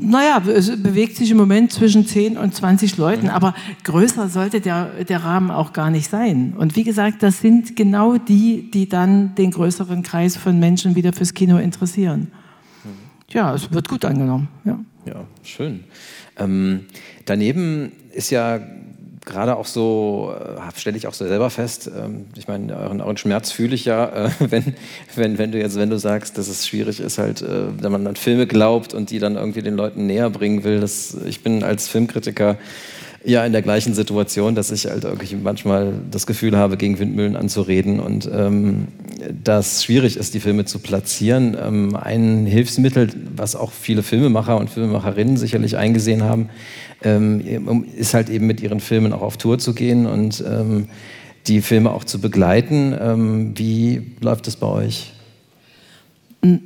[0.00, 5.04] Naja, es bewegt sich im Moment zwischen 10 und 20 Leuten, aber größer sollte der,
[5.04, 6.54] der Rahmen auch gar nicht sein.
[6.56, 11.12] Und wie gesagt, das sind genau die, die dann den größeren Kreis von Menschen wieder
[11.12, 12.30] fürs Kino interessieren.
[13.30, 14.48] Ja, es wird gut angenommen.
[14.64, 15.84] Ja, ja schön.
[16.36, 16.86] Ähm,
[17.24, 18.60] daneben ist ja
[19.28, 23.16] gerade auch so, äh, stelle ich auch so selber fest, ähm, ich meine, euren, euren,
[23.16, 24.74] Schmerz fühle ich ja, äh, wenn,
[25.14, 28.06] wenn, wenn du jetzt, wenn du sagst, dass es schwierig ist, halt, äh, wenn man
[28.06, 30.80] an Filme glaubt und die dann irgendwie den Leuten näher bringen will.
[30.80, 32.56] Das, ich bin als Filmkritiker
[33.24, 37.36] ja in der gleichen Situation, dass ich halt wirklich manchmal das Gefühl habe, gegen Windmühlen
[37.36, 38.88] anzureden und ähm,
[39.42, 41.56] dass schwierig ist, die Filme zu platzieren.
[41.60, 46.48] Ähm, ein Hilfsmittel, was auch viele Filmemacher und Filmemacherinnen sicherlich eingesehen haben,
[47.02, 50.88] ähm, ist halt eben mit ihren Filmen auch auf Tour zu gehen und ähm,
[51.46, 52.94] die Filme auch zu begleiten.
[53.00, 55.12] Ähm, wie läuft das bei euch?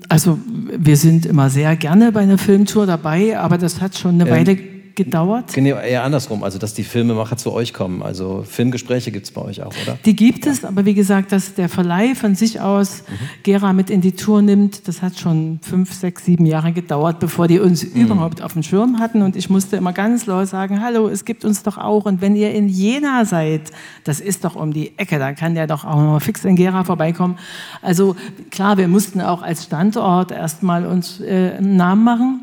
[0.09, 0.39] Also
[0.77, 4.31] wir sind immer sehr gerne bei einer Filmtour dabei, aber das hat schon eine ähm,
[4.31, 5.53] Weile gedauert?
[5.53, 8.03] Genau, eher andersrum, also dass die Filmemacher zu euch kommen.
[8.03, 9.99] Also Filmgespräche gibt es bei euch auch, oder?
[10.05, 13.43] Die gibt es, aber wie gesagt, dass der Verleih von sich aus mhm.
[13.43, 17.49] Gera mit in die Tour nimmt, das hat schon fünf, sechs, sieben Jahre gedauert, bevor
[17.49, 18.03] die uns mhm.
[18.03, 19.23] überhaupt auf dem Schirm hatten.
[19.23, 22.05] Und ich musste immer ganz laut sagen, hallo, es gibt uns doch auch.
[22.05, 23.71] Und wenn ihr in Jena seid,
[24.05, 26.85] das ist doch um die Ecke, da kann der doch auch mal fix in Gera
[26.85, 27.39] vorbeikommen.
[27.81, 28.17] Also
[28.51, 32.42] klar, wir mussten auch als Standort erstmal uns äh, einen Namen machen.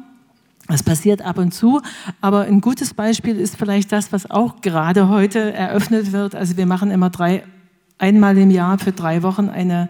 [0.70, 1.82] Das passiert ab und zu,
[2.22, 6.36] aber ein gutes Beispiel ist vielleicht das, was auch gerade heute eröffnet wird.
[6.36, 7.44] Also wir machen immer drei,
[7.98, 9.90] einmal im Jahr für drei Wochen eine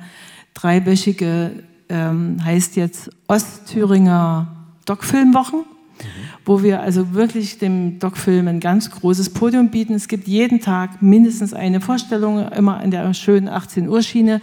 [0.53, 1.51] dreiwöchige,
[1.89, 4.47] ähm, heißt jetzt Ostthüringer
[4.85, 6.05] Doc-Filmwochen, mhm.
[6.45, 9.95] wo wir also wirklich dem Doc-Film ein ganz großes Podium bieten.
[9.95, 14.39] Es gibt jeden Tag mindestens eine Vorstellung, immer in der schönen 18 Uhr Schiene.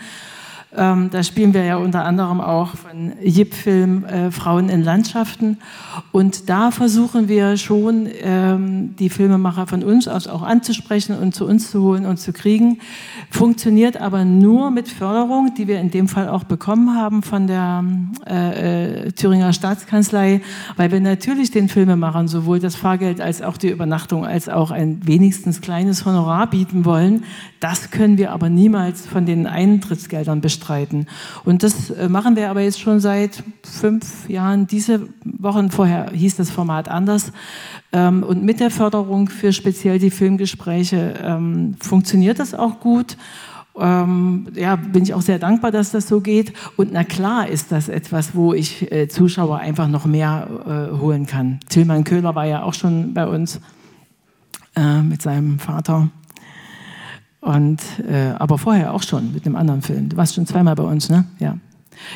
[0.76, 5.56] Ähm, da spielen wir ja unter anderem auch von Jip-Film äh, Frauen in Landschaften.
[6.12, 11.46] Und da versuchen wir schon, ähm, die Filmemacher von uns aus auch anzusprechen und zu
[11.46, 12.78] uns zu holen und zu kriegen.
[13.30, 17.82] Funktioniert aber nur mit Förderung, die wir in dem Fall auch bekommen haben von der
[18.28, 20.42] äh, äh, Thüringer Staatskanzlei,
[20.76, 25.00] weil wir natürlich den Filmemachern sowohl das Fahrgeld als auch die Übernachtung als auch ein
[25.06, 27.24] wenigstens kleines Honorar bieten wollen.
[27.60, 31.06] Das können wir aber niemals von den Eintrittsgeldern bestreiten bestreiten.
[31.44, 34.66] Und das äh, machen wir aber jetzt schon seit fünf Jahren.
[34.66, 37.32] Diese Wochen vorher hieß das Format anders.
[37.92, 43.16] Ähm, und mit der Förderung für speziell die Filmgespräche ähm, funktioniert das auch gut.
[43.78, 46.52] ähm, ja, bin ich auch sehr dankbar, dass das so geht.
[46.76, 51.26] Und na klar ist das etwas, wo ich äh, Zuschauer einfach noch mehr äh, holen
[51.26, 51.60] kann.
[51.68, 53.60] Tilman Köhler war ja auch schon bei uns
[54.74, 56.08] äh, mit seinem Vater.
[57.46, 60.08] Und, äh, aber vorher auch schon mit einem anderen Film.
[60.08, 61.26] Du warst schon zweimal bei uns, ne?
[61.38, 61.56] Ja.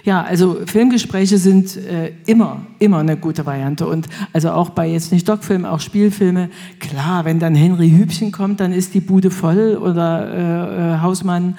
[0.05, 3.87] Ja, also Filmgespräche sind äh, immer, immer eine gute Variante.
[3.87, 6.51] Und also auch bei jetzt nicht Doc-Filmen, auch Spielfilme.
[6.81, 11.57] Klar, wenn dann Henry Hübchen kommt, dann ist die Bude voll oder äh, äh, Hausmann.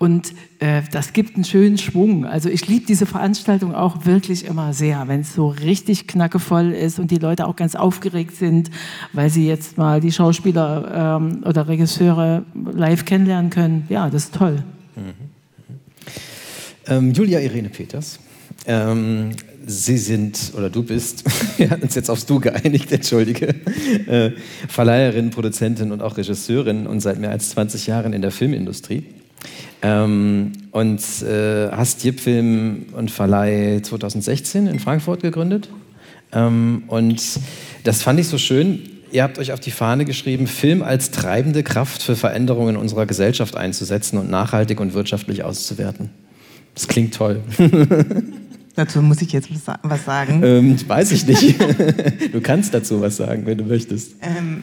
[0.00, 2.24] Und äh, das gibt einen schönen Schwung.
[2.24, 6.98] Also ich liebe diese Veranstaltung auch wirklich immer sehr, wenn es so richtig knackevoll ist
[6.98, 8.70] und die Leute auch ganz aufgeregt sind,
[9.12, 13.84] weil sie jetzt mal die Schauspieler ähm, oder Regisseure live kennenlernen können.
[13.90, 14.64] Ja, das ist toll.
[14.96, 15.12] Mhm.
[16.86, 18.20] Ähm, Julia Irene Peters.
[18.64, 19.32] Ähm,
[19.66, 21.24] Sie sind, oder du bist,
[21.58, 23.48] wir hatten uns jetzt aufs Du geeinigt, entschuldige,
[24.06, 24.30] äh,
[24.66, 29.04] Verleiherin, Produzentin und auch Regisseurin und seit mehr als 20 Jahren in der Filmindustrie.
[29.82, 35.68] Ähm, und äh, hast Jip Film und Verleih 2016 in Frankfurt gegründet.
[36.32, 37.22] Ähm, und
[37.84, 38.80] das fand ich so schön.
[39.12, 43.06] Ihr habt euch auf die Fahne geschrieben, Film als treibende Kraft für Veränderungen in unserer
[43.06, 46.10] Gesellschaft einzusetzen und nachhaltig und wirtschaftlich auszuwerten.
[46.74, 47.40] Das klingt toll.
[48.76, 49.48] Dazu muss ich jetzt
[49.82, 50.42] was sagen.
[50.44, 51.56] Ähm, weiß ich nicht.
[52.32, 54.14] Du kannst dazu was sagen, wenn du möchtest.
[54.22, 54.62] Ähm,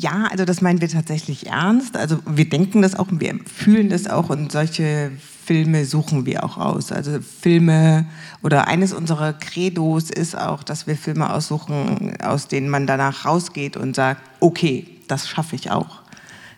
[0.00, 1.96] ja, also das meinen wir tatsächlich ernst.
[1.96, 5.12] Also wir denken das auch, wir fühlen das auch und solche
[5.44, 6.90] Filme suchen wir auch aus.
[6.90, 8.06] Also Filme
[8.42, 13.76] oder eines unserer Credos ist auch, dass wir Filme aussuchen, aus denen man danach rausgeht
[13.76, 16.00] und sagt, okay, das schaffe ich auch.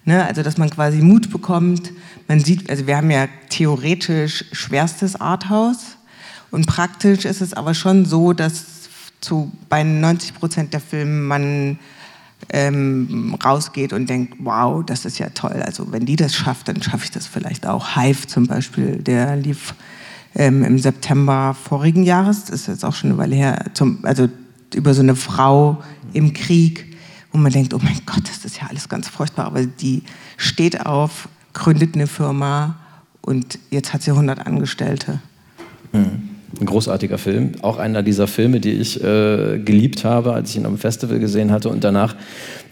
[0.05, 0.25] Ne?
[0.25, 1.91] Also dass man quasi Mut bekommt.
[2.29, 5.97] Man sieht, also wir haben ja theoretisch schwerstes Arthouse
[6.53, 8.67] und praktisch ist es aber schon so, dass
[9.21, 11.79] zu bei 90 Prozent der Filme man
[12.51, 15.63] ähm, rausgeht und denkt, wow, das ist ja toll.
[15.65, 17.97] Also wenn die das schafft, dann schaffe ich das vielleicht auch.
[17.97, 19.75] Hive zum Beispiel, der lief
[20.35, 24.29] ähm, im September vorigen Jahres, das ist jetzt auch schon eine Weile her, zum, also
[24.75, 26.97] über so eine Frau im Krieg,
[27.33, 30.03] wo man denkt, oh mein Gott, das ist ja alles ganz furchtbar, aber die
[30.37, 32.77] steht auf, gründet eine Firma
[33.21, 35.21] und jetzt hat sie 100 Angestellte.
[35.93, 36.32] Mhm.
[36.61, 37.53] Ein großartiger Film.
[37.63, 41.51] Auch einer dieser Filme, die ich äh, geliebt habe, als ich ihn am Festival gesehen
[41.51, 42.15] hatte und danach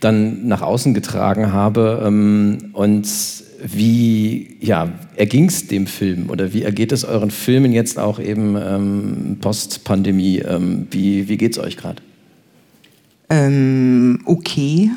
[0.01, 2.03] dann nach außen getragen habe.
[2.05, 3.09] Ähm, und
[3.63, 8.57] wie ja, erging es dem Film oder wie ergeht es euren Filmen jetzt auch eben
[8.57, 10.39] ähm, Post-Pandemie?
[10.39, 12.03] Ähm, wie wie geht es euch gerade?
[13.31, 14.91] ähm, okay.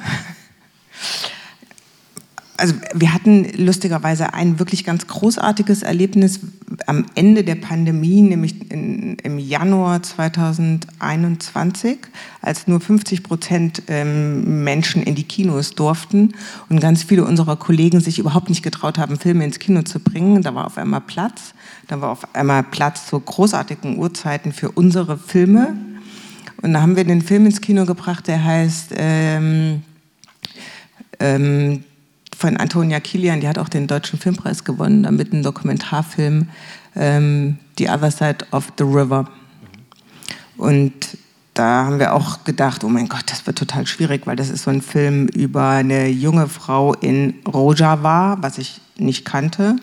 [2.57, 6.39] Also wir hatten lustigerweise ein wirklich ganz großartiges Erlebnis
[6.85, 11.97] am Ende der Pandemie, nämlich in, im Januar 2021,
[12.41, 16.33] als nur 50 Prozent ähm, Menschen in die Kinos durften
[16.69, 20.43] und ganz viele unserer Kollegen sich überhaupt nicht getraut haben, Filme ins Kino zu bringen.
[20.43, 21.53] Da war auf einmal Platz.
[21.87, 25.75] Da war auf einmal Platz zu großartigen Uhrzeiten für unsere Filme
[26.63, 29.83] und da haben wir den Film ins Kino gebracht, der heißt ähm,
[31.19, 31.83] ähm,
[32.37, 36.49] von Antonia Kilian, die hat auch den Deutschen Filmpreis gewonnen, damit ein Dokumentarfilm
[36.95, 39.29] ähm, The Other Side of the River.
[40.57, 41.17] Und
[41.53, 44.63] da haben wir auch gedacht, oh mein Gott, das wird total schwierig, weil das ist
[44.63, 49.75] so ein Film über eine junge Frau in Rojava, was ich nicht kannte.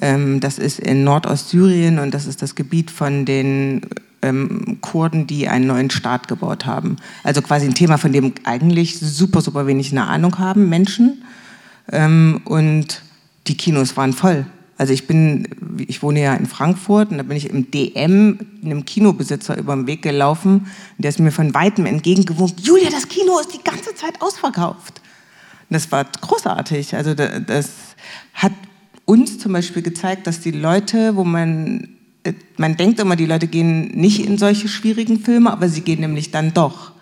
[0.00, 3.82] Ähm, das ist in Nordostsyrien und das ist das Gebiet von den
[4.22, 6.96] ähm, Kurden, die einen neuen Staat gebaut haben.
[7.24, 11.22] Also quasi ein Thema, von dem eigentlich super, super wenig eine Ahnung haben, Menschen.
[11.92, 13.02] Ähm, und
[13.46, 14.46] die Kinos waren voll.
[14.76, 15.48] Also ich bin,
[15.88, 19.88] ich wohne ja in Frankfurt und da bin ich im DM einem Kinobesitzer über den
[19.88, 20.52] Weg gelaufen
[20.96, 25.00] und der ist mir von weitem entgegengewunken, Julia, das Kino ist die ganze Zeit ausverkauft.
[25.68, 26.94] Und das war großartig.
[26.94, 27.70] Also das
[28.34, 28.52] hat
[29.04, 31.88] uns zum Beispiel gezeigt, dass die Leute, wo man
[32.56, 36.30] man denkt immer, die Leute gehen nicht in solche schwierigen Filme, aber sie gehen nämlich
[36.30, 36.92] dann doch.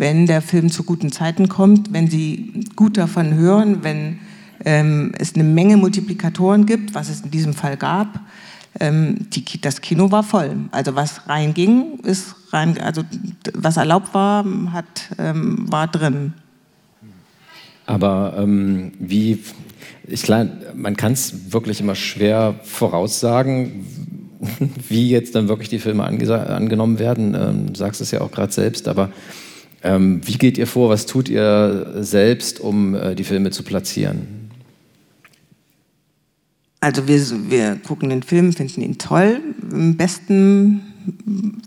[0.00, 4.18] Wenn der Film zu guten Zeiten kommt, wenn sie gut davon hören, wenn
[4.64, 8.18] ähm, es eine Menge Multiplikatoren gibt, was es in diesem Fall gab,
[8.80, 10.56] ähm, die, das Kino war voll.
[10.70, 13.02] Also was reinging, ist rein, also
[13.52, 16.32] was erlaubt war, hat, ähm, war drin.
[17.84, 19.40] Aber ähm, wie,
[20.08, 23.84] ich klar, man kann es wirklich immer schwer voraussagen,
[24.88, 27.34] wie jetzt dann wirklich die Filme angenommen werden.
[27.34, 29.10] Ähm, du sagst es ja auch gerade selbst, aber
[29.82, 30.90] ähm, wie geht ihr vor?
[30.90, 34.40] Was tut ihr selbst, um äh, die Filme zu platzieren?
[36.80, 39.40] Also wir, wir gucken den Film, finden ihn toll.
[39.70, 40.80] Am besten,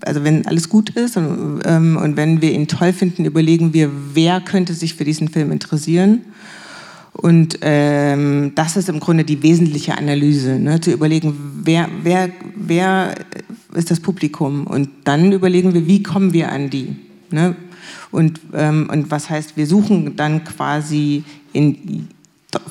[0.01, 3.91] also wenn alles gut ist und, ähm, und wenn wir ihn toll finden, überlegen wir,
[4.13, 6.21] wer könnte sich für diesen Film interessieren.
[7.13, 10.81] Und ähm, das ist im Grunde die wesentliche Analyse, ne?
[10.81, 13.13] zu überlegen, wer, wer, wer
[13.75, 16.95] ist das Publikum und dann überlegen wir, wie kommen wir an die.
[17.29, 17.55] Ne?
[18.11, 22.07] Und, ähm, und was heißt, wir suchen dann quasi in,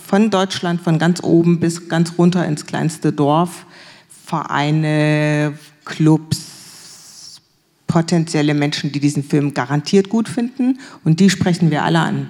[0.04, 3.66] von Deutschland, von ganz oben bis ganz runter ins kleinste Dorf,
[4.24, 7.40] Vereine, Clubs,
[7.86, 12.28] potenzielle Menschen, die diesen Film garantiert gut finden und die sprechen wir alle an.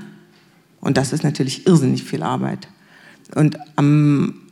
[0.81, 2.66] Und das ist natürlich irrsinnig viel Arbeit.
[3.37, 4.42] Und ähm,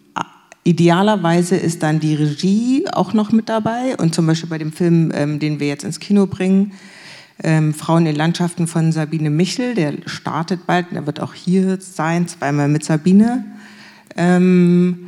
[0.64, 3.96] idealerweise ist dann die Regie auch noch mit dabei.
[3.96, 6.72] Und zum Beispiel bei dem Film, ähm, den wir jetzt ins Kino bringen,
[7.42, 12.28] ähm, Frauen in Landschaften von Sabine Michel, der startet bald, der wird auch hier sein,
[12.28, 13.44] zweimal mit Sabine.
[14.16, 15.06] Ähm,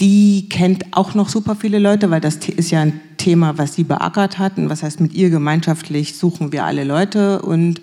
[0.00, 3.84] die kennt auch noch super viele Leute, weil das ist ja ein Thema, was sie
[3.84, 4.56] beackert hat.
[4.56, 7.80] Und was heißt, mit ihr gemeinschaftlich suchen wir alle Leute und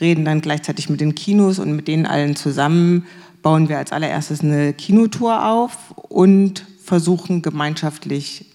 [0.00, 3.06] reden dann gleichzeitig mit den Kinos und mit denen allen zusammen
[3.42, 8.46] bauen wir als allererstes eine Kinotour auf und versuchen gemeinschaftlich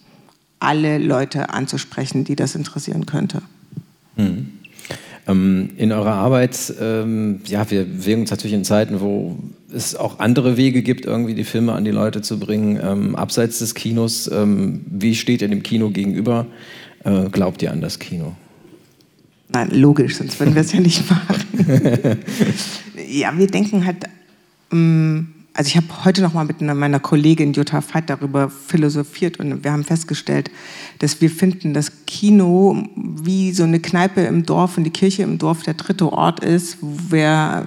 [0.60, 3.42] alle Leute anzusprechen, die das interessieren könnte.
[4.16, 4.57] Mhm.
[5.28, 9.38] Ähm, in eurer Arbeit, ähm, ja, wir bewegen uns natürlich in Zeiten, wo
[9.74, 13.60] es auch andere Wege gibt, irgendwie die Filme an die Leute zu bringen, ähm, abseits
[13.60, 14.30] des Kinos.
[14.32, 16.46] Ähm, wie steht ihr dem Kino gegenüber?
[17.04, 18.36] Äh, glaubt ihr an das Kino?
[19.50, 22.20] Nein, logisch, sonst würden wir es ja nicht machen.
[23.10, 23.98] ja, wir denken halt,
[24.72, 29.64] ähm, also ich habe heute noch mal mit meiner Kollegin Jutta Veit darüber philosophiert und
[29.64, 30.52] wir haben festgestellt,
[31.00, 35.40] dass wir finden, dass Kino wie so eine Kneipe im Dorf und die Kirche im
[35.40, 37.66] Dorf der dritte Ort ist, wer,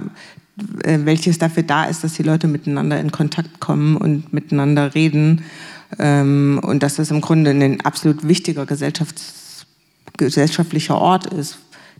[0.84, 5.42] äh, welches dafür da ist, dass die Leute miteinander in Kontakt kommen und miteinander reden
[5.98, 8.66] ähm, und dass das im Grunde ein absolut wichtiger
[10.16, 11.58] gesellschaftlicher Ort ist,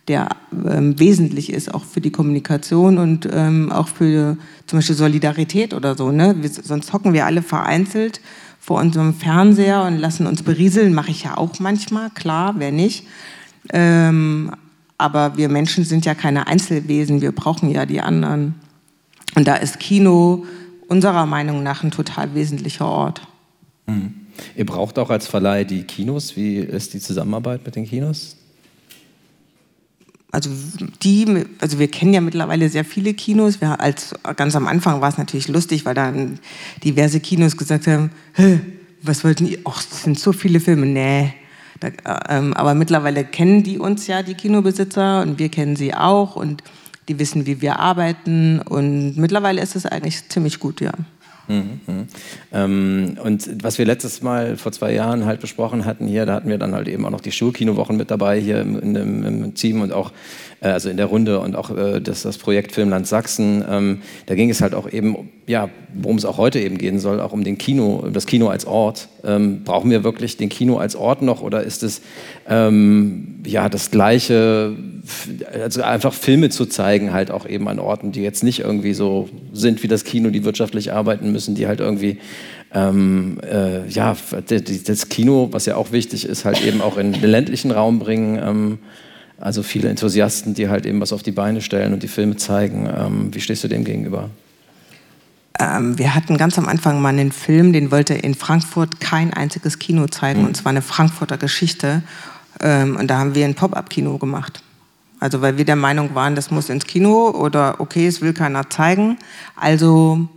[0.08, 0.28] der
[0.66, 4.36] ähm, wesentlich ist, auch für die Kommunikation und ähm, auch für
[4.66, 6.10] zum Beispiel Solidarität oder so.
[6.10, 6.36] Ne?
[6.40, 8.20] Wir, sonst hocken wir alle vereinzelt
[8.58, 10.94] vor unserem Fernseher und lassen uns berieseln.
[10.94, 13.06] Mache ich ja auch manchmal, klar, wer nicht.
[13.72, 14.52] Ähm,
[14.98, 18.54] aber wir Menschen sind ja keine Einzelwesen, wir brauchen ja die anderen.
[19.34, 20.44] Und da ist Kino
[20.88, 23.22] unserer Meinung nach ein total wesentlicher Ort.
[23.86, 24.14] Mhm.
[24.56, 26.36] Ihr braucht auch als Verleih die Kinos.
[26.36, 28.36] Wie ist die Zusammenarbeit mit den Kinos?
[30.32, 30.50] Also
[31.02, 33.60] die, also wir kennen ja mittlerweile sehr viele Kinos.
[33.60, 36.38] Wir, als, ganz am Anfang war es natürlich lustig, weil dann
[36.84, 38.10] diverse Kinos gesagt haben,
[39.02, 39.58] was wollten ihr?
[39.64, 40.86] Ach, es sind so viele Filme.
[40.86, 41.34] Nee.
[41.80, 46.36] Da, ähm, aber mittlerweile kennen die uns ja, die Kinobesitzer, und wir kennen sie auch
[46.36, 46.62] und
[47.08, 48.60] die wissen, wie wir arbeiten.
[48.60, 50.92] Und mittlerweile ist es eigentlich ziemlich gut, ja.
[51.50, 52.06] Mhm, mhm.
[52.52, 56.48] Ähm, und was wir letztes Mal vor zwei Jahren halt besprochen hatten hier, da hatten
[56.48, 59.80] wir dann halt eben auch noch die Schulkinowochen mit dabei hier im, im, im Team
[59.80, 60.12] und auch
[60.60, 63.64] äh, also in der Runde und auch äh, das, das Projekt Filmland Sachsen.
[63.68, 67.20] Ähm, da ging es halt auch eben, ja, worum es auch heute eben gehen soll,
[67.20, 69.08] auch um den Kino, das Kino als Ort.
[69.24, 72.00] Ähm, brauchen wir wirklich den Kino als Ort noch oder ist es
[72.48, 74.76] ähm, ja das gleiche,
[75.52, 79.28] also einfach Filme zu zeigen, halt auch eben an Orten, die jetzt nicht irgendwie so
[79.52, 82.18] sind wie das Kino, die wirtschaftlich arbeiten müssen, die halt irgendwie
[82.72, 87.22] ähm, äh, ja, das Kino, was ja auch wichtig ist, halt eben auch in den
[87.30, 88.38] ländlichen Raum bringen.
[88.42, 88.78] Ähm,
[89.38, 92.86] also viele Enthusiasten, die halt eben was auf die Beine stellen und die Filme zeigen.
[92.86, 94.30] Ähm, wie stehst du dem gegenüber?
[95.58, 99.78] Ähm, wir hatten ganz am Anfang mal einen Film, den wollte in Frankfurt kein einziges
[99.78, 100.48] Kino zeigen, mhm.
[100.48, 102.02] und zwar eine Frankfurter Geschichte.
[102.60, 104.62] Ähm, und da haben wir ein Pop-up-Kino gemacht.
[105.20, 108.70] Also weil wir der Meinung waren, das muss ins Kino oder okay, es will keiner
[108.70, 109.18] zeigen.
[109.54, 110.28] Also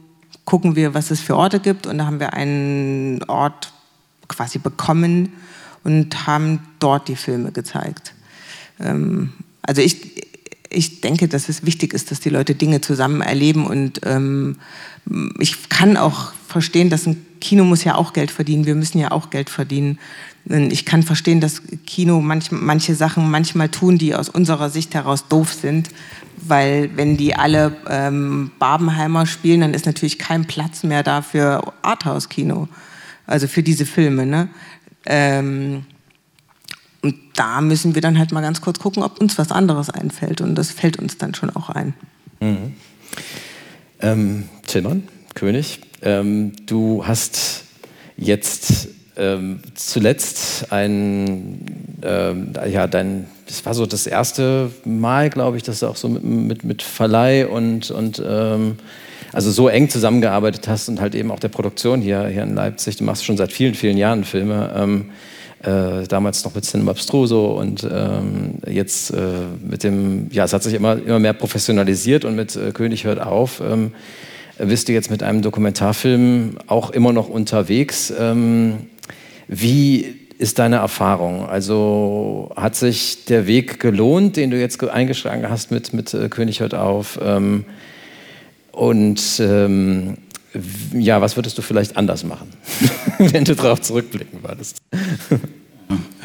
[0.45, 1.87] gucken wir, was es für Orte gibt.
[1.87, 3.71] Und da haben wir einen Ort
[4.27, 5.29] quasi bekommen
[5.83, 8.13] und haben dort die Filme gezeigt.
[8.79, 10.21] Ähm, also ich,
[10.69, 14.57] ich denke, dass es wichtig ist, dass die Leute Dinge zusammen erleben und ähm,
[15.39, 19.11] ich kann auch verstehen, dass ein Kino muss ja auch Geld verdienen, wir müssen ja
[19.11, 19.99] auch Geld verdienen.
[20.45, 25.27] Ich kann verstehen, dass Kino manch, manche Sachen manchmal tun, die aus unserer Sicht heraus
[25.29, 25.89] doof sind,
[26.37, 31.73] weil wenn die alle ähm, Barbenheimer spielen, dann ist natürlich kein Platz mehr da für
[31.81, 32.67] Arthouse-Kino,
[33.25, 34.25] also für diese Filme.
[34.25, 34.49] Ne?
[35.05, 35.85] Ähm,
[37.01, 40.41] und da müssen wir dann halt mal ganz kurz gucken, ob uns was anderes einfällt.
[40.41, 41.93] Und das fällt uns dann schon auch ein.
[42.41, 42.73] Mhm.
[44.01, 44.49] Ähm,
[45.35, 47.63] König, ähm, du hast
[48.17, 55.63] jetzt ähm, zuletzt ein, ähm, ja, dein, das war so das erste Mal, glaube ich,
[55.63, 58.77] dass du auch so mit, mit, mit Verleih und, und ähm,
[59.31, 62.97] also so eng zusammengearbeitet hast und halt eben auch der Produktion hier, hier in Leipzig.
[62.97, 64.71] Du machst schon seit vielen, vielen Jahren Filme.
[64.75, 65.09] Ähm,
[65.63, 69.17] äh, damals noch mit Cinema Abstruso und ähm, jetzt äh,
[69.65, 73.21] mit dem, ja, es hat sich immer, immer mehr professionalisiert und mit äh, König hört
[73.21, 73.61] auf.
[73.61, 73.93] Ähm,
[74.57, 78.13] bist du jetzt mit einem Dokumentarfilm auch immer noch unterwegs.
[78.17, 78.87] Ähm,
[79.47, 81.47] wie ist deine Erfahrung?
[81.47, 86.59] Also hat sich der Weg gelohnt, den du jetzt eingeschlagen hast mit, mit äh, König
[86.59, 87.19] hört auf?
[87.23, 87.65] Ähm,
[88.71, 90.17] und ähm,
[90.93, 92.49] ja, was würdest du vielleicht anders machen,
[93.17, 94.77] wenn du darauf zurückblicken würdest?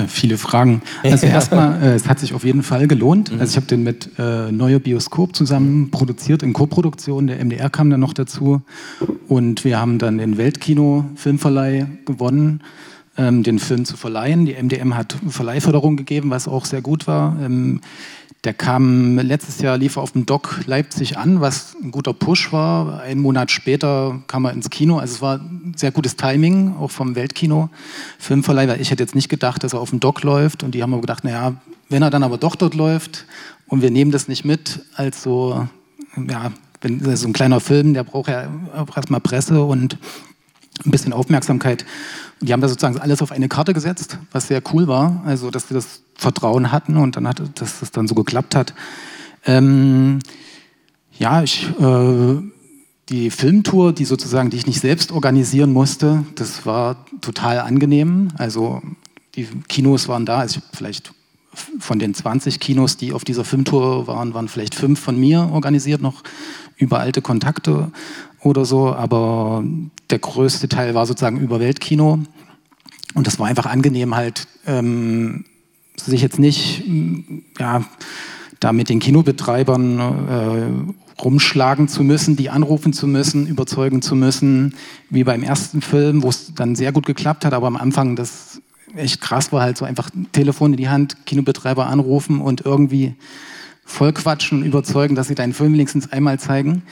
[0.07, 0.83] Viele Fragen.
[1.03, 3.33] Also erstmal, äh, es hat sich auf jeden Fall gelohnt.
[3.33, 3.41] Mhm.
[3.41, 7.27] Also ich habe den mit äh, Neue Bioskop zusammen produziert in Koproduktion.
[7.27, 8.63] Der MDR kam dann noch dazu
[9.29, 12.63] und wir haben dann den Weltkino Filmverleih gewonnen,
[13.19, 14.47] ähm, den Film zu verleihen.
[14.47, 17.37] Die MDM hat Verleihförderung gegeben, was auch sehr gut war.
[17.43, 17.81] Ähm,
[18.45, 23.01] der kam letztes Jahr, lief auf dem Dock Leipzig an, was ein guter Push war.
[23.01, 24.99] Einen Monat später kam er ins Kino.
[24.99, 27.69] Also es war ein sehr gutes Timing, auch vom Weltkino
[28.19, 30.63] Filmverleih, weil ich hätte jetzt nicht gedacht, dass er auf dem Dock läuft.
[30.63, 31.55] Und die haben aber gedacht, naja,
[31.89, 33.27] wenn er dann aber doch dort läuft
[33.67, 35.67] und wir nehmen das nicht mit als so,
[36.29, 39.99] ja, wenn, so ein kleiner Film, der braucht ja auch erstmal Presse und
[40.85, 41.85] ein bisschen Aufmerksamkeit.
[42.41, 45.23] Die haben da sozusagen alles auf eine Karte gesetzt, was sehr cool war.
[45.25, 48.75] Also, dass sie das Vertrauen hatten und dann hat, dass das dann so geklappt hat.
[49.45, 50.21] Ähm,
[51.19, 52.37] ja, ich, äh,
[53.09, 58.29] die Filmtour, die sozusagen, die ich nicht selbst organisieren musste, das war total angenehm.
[58.37, 58.83] Also,
[59.35, 61.13] die Kinos waren da, also vielleicht
[61.81, 66.03] von den 20 Kinos, die auf dieser Filmtour waren, waren vielleicht fünf von mir organisiert,
[66.03, 66.23] noch
[66.79, 67.91] über alte Kontakte
[68.41, 69.65] oder so, aber
[70.11, 72.21] der größte Teil war sozusagen über Weltkino.
[73.15, 75.45] Und das war einfach angenehm, halt ähm,
[75.97, 76.85] sich jetzt nicht
[77.59, 77.85] ja,
[78.61, 79.99] da mit den Kinobetreibern
[80.29, 84.75] äh, rumschlagen zu müssen, die anrufen zu müssen, überzeugen zu müssen,
[85.11, 88.61] wie beim ersten Film, wo es dann sehr gut geklappt hat, aber am Anfang das
[88.95, 93.15] echt krass war, halt so einfach Telefon in die Hand, Kinobetreiber anrufen und irgendwie
[93.89, 96.83] voll quatschen und überzeugen, dass sie deinen Film wenigstens einmal zeigen.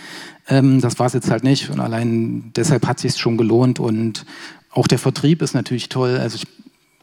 [0.48, 4.24] Ähm, das war es jetzt halt nicht und allein deshalb hat sich schon gelohnt und
[4.70, 6.16] auch der Vertrieb ist natürlich toll.
[6.16, 6.46] Also ich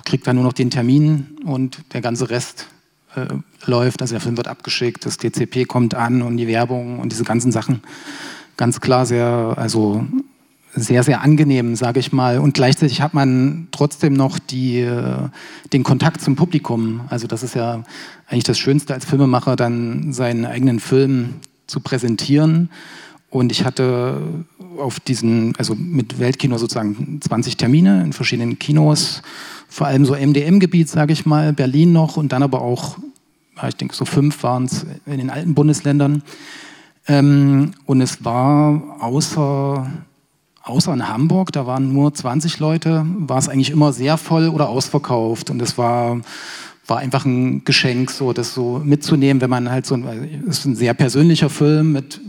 [0.04, 2.68] kriege da nur noch den Termin und der ganze Rest
[3.16, 3.28] äh,
[3.66, 4.02] läuft.
[4.02, 7.52] Also der Film wird abgeschickt, das DCP kommt an und die Werbung und diese ganzen
[7.52, 7.82] Sachen.
[8.58, 10.06] Ganz klar sehr, also
[10.76, 12.40] sehr, sehr angenehm, sage ich mal.
[12.40, 15.30] Und gleichzeitig hat man trotzdem noch die, äh,
[15.72, 17.02] den Kontakt zum Publikum.
[17.10, 17.84] Also das ist ja
[18.28, 21.36] eigentlich das Schönste als Filmemacher, dann seinen eigenen Film
[21.68, 22.70] zu präsentieren.
[23.30, 24.22] Und ich hatte
[24.78, 29.22] auf diesen, also mit Weltkino sozusagen 20 Termine in verschiedenen Kinos,
[29.68, 32.98] vor allem so MDM-Gebiet, sage ich mal, Berlin noch und dann aber auch,
[33.68, 36.22] ich denke so fünf waren es in den alten Bundesländern.
[37.08, 39.92] Ähm, und es war außer
[40.64, 44.70] außer in Hamburg, da waren nur 20 Leute, war es eigentlich immer sehr voll oder
[44.70, 45.50] ausverkauft.
[45.50, 46.22] Und es war,
[46.88, 50.76] war einfach ein Geschenk, so das so mitzunehmen, wenn man halt so, es ist ein
[50.76, 52.20] sehr persönlicher Film mit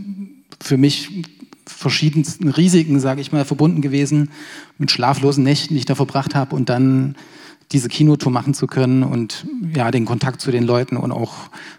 [0.61, 1.23] für mich
[1.65, 4.29] verschiedensten Risiken, sage ich mal, verbunden gewesen,
[4.77, 7.15] mit schlaflosen Nächten, die ich da verbracht habe und dann
[7.71, 11.33] diese Kinotour machen zu können und ja, den Kontakt zu den Leuten und auch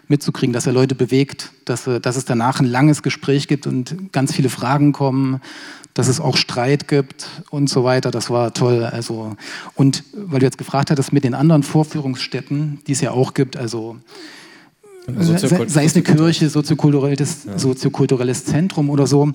[0.07, 4.33] mitzukriegen, dass er Leute bewegt, dass, dass es danach ein langes Gespräch gibt und ganz
[4.33, 5.39] viele Fragen kommen,
[5.97, 8.11] dass es auch Streit gibt und so weiter.
[8.11, 8.83] Das war toll.
[8.83, 9.35] Also,
[9.75, 13.57] und weil du jetzt gefragt hattest mit den anderen Vorführungsstätten, die es ja auch gibt,
[13.57, 13.97] also
[15.07, 17.57] sei, sei es eine Kirche, soziokulturelles, ja.
[17.57, 19.31] soziokulturelles Zentrum oder so,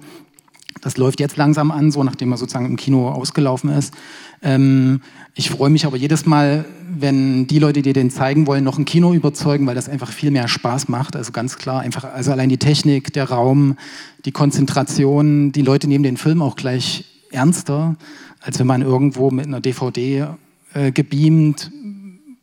[0.80, 3.94] das läuft jetzt langsam an, so nachdem er sozusagen im Kino ausgelaufen ist.
[4.42, 5.00] Ähm,
[5.34, 8.84] ich freue mich aber jedes Mal, wenn die Leute, die den zeigen wollen, noch ein
[8.84, 11.16] Kino überzeugen, weil das einfach viel mehr Spaß macht.
[11.16, 13.76] Also ganz klar, einfach, also allein die Technik, der Raum,
[14.24, 17.96] die Konzentration, die Leute nehmen den Film auch gleich ernster,
[18.40, 20.26] als wenn man irgendwo mit einer DVD
[20.74, 21.70] äh, gebeamt,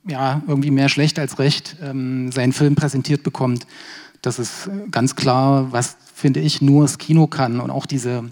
[0.07, 3.67] ja, irgendwie mehr schlecht als recht ähm, seinen Film präsentiert bekommt.
[4.21, 8.31] Das ist ganz klar, was, finde ich, nur das Kino kann und auch diese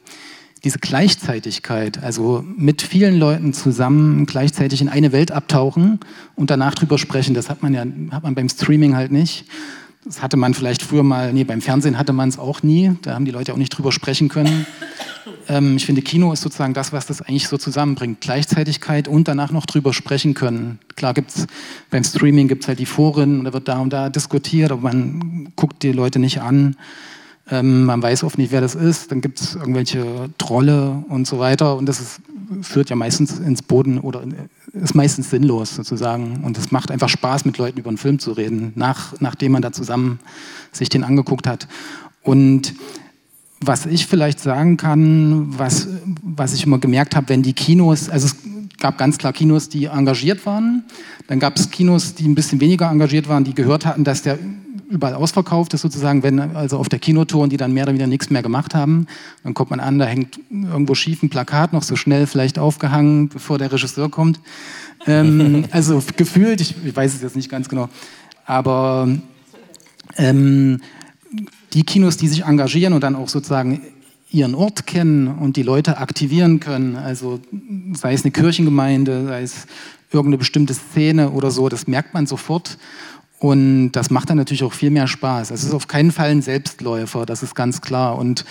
[0.63, 5.99] diese Gleichzeitigkeit, also mit vielen Leuten zusammen gleichzeitig in eine Welt abtauchen
[6.35, 9.45] und danach drüber sprechen, das hat man ja hat man beim Streaming halt nicht.
[10.03, 13.13] Das hatte man vielleicht früher mal, nee, beim Fernsehen hatte man es auch nie, da
[13.13, 14.65] haben die Leute auch nicht drüber sprechen können.
[15.49, 18.21] Ähm, ich finde, Kino ist sozusagen das, was das eigentlich so zusammenbringt.
[18.21, 20.79] Gleichzeitigkeit und danach noch drüber sprechen können.
[20.95, 21.47] Klar gibt es
[21.89, 25.49] beim Streaming gibt es halt die Foren, da wird da und da diskutiert, aber man
[25.57, 26.77] guckt die Leute nicht an.
[27.49, 29.11] Ähm, man weiß oft nicht, wer das ist.
[29.11, 31.77] Dann gibt es irgendwelche Trolle und so weiter.
[31.77, 32.21] Und das ist,
[32.61, 34.23] führt ja meistens ins Boden oder
[34.73, 36.43] ist meistens sinnlos sozusagen.
[36.43, 39.61] Und es macht einfach Spaß, mit Leuten über einen Film zu reden, nach, nachdem man
[39.61, 40.19] da zusammen
[40.71, 41.67] sich den angeguckt hat.
[42.21, 42.73] Und
[43.59, 45.87] was ich vielleicht sagen kann, was,
[46.21, 48.35] was ich immer gemerkt habe, wenn die Kinos, also es
[48.77, 50.83] gab ganz klar Kinos, die engagiert waren,
[51.27, 54.37] dann gab es Kinos, die ein bisschen weniger engagiert waren, die gehört hatten, dass der
[54.89, 58.07] überall ausverkauft ist sozusagen, wenn also auf der Kinotour und die dann mehr oder weniger
[58.07, 59.07] nichts mehr gemacht haben.
[59.43, 63.29] Dann kommt man an, da hängt irgendwo schief ein Plakat, noch so schnell vielleicht aufgehangen,
[63.29, 64.39] bevor der Regisseur kommt.
[65.05, 67.89] Ähm, also gefühlt, ich, ich, weiß es jetzt nicht ganz genau,
[68.45, 69.09] aber
[70.15, 70.81] ähm,
[71.73, 73.81] die Kinos, die sich engagieren und dann auch sozusagen
[74.29, 77.39] ihren Ort kennen und die Leute aktivieren können, also
[77.93, 79.67] sei es eine Kirchengemeinde, sei es
[80.11, 82.77] irgendeine bestimmte Szene oder so, das merkt man sofort.
[83.39, 85.51] Und das macht dann natürlich auch viel mehr Spaß.
[85.51, 88.17] Es ist auf keinen Fall ein Selbstläufer, das ist ganz klar.
[88.17, 88.45] Und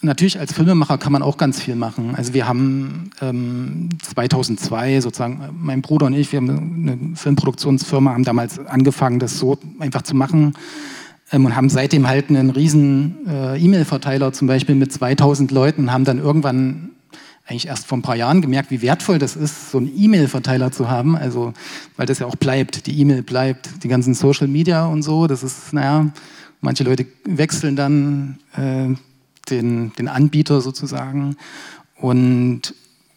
[0.00, 2.14] natürlich als Filmemacher kann man auch ganz viel machen.
[2.14, 6.48] Also wir haben ähm, 2002 sozusagen, mein Bruder und ich, wir haben
[6.88, 10.54] eine Filmproduktionsfirma, haben damals angefangen, das so einfach zu machen
[11.30, 16.04] ähm, und haben seitdem halt einen riesen äh, E-Mail-Verteiler zum Beispiel mit 2000 Leuten, haben
[16.04, 16.90] dann irgendwann
[17.50, 20.88] eigentlich erst vor ein paar Jahren gemerkt, wie wertvoll das ist, so einen E-Mail-Verteiler zu
[20.88, 21.16] haben.
[21.16, 21.52] Also,
[21.96, 22.86] weil das ja auch bleibt.
[22.86, 25.26] Die E-Mail bleibt, die ganzen Social Media und so.
[25.26, 26.06] Das ist, naja,
[26.60, 28.94] manche Leute wechseln dann äh,
[29.50, 31.36] den, den Anbieter sozusagen.
[31.96, 32.74] Und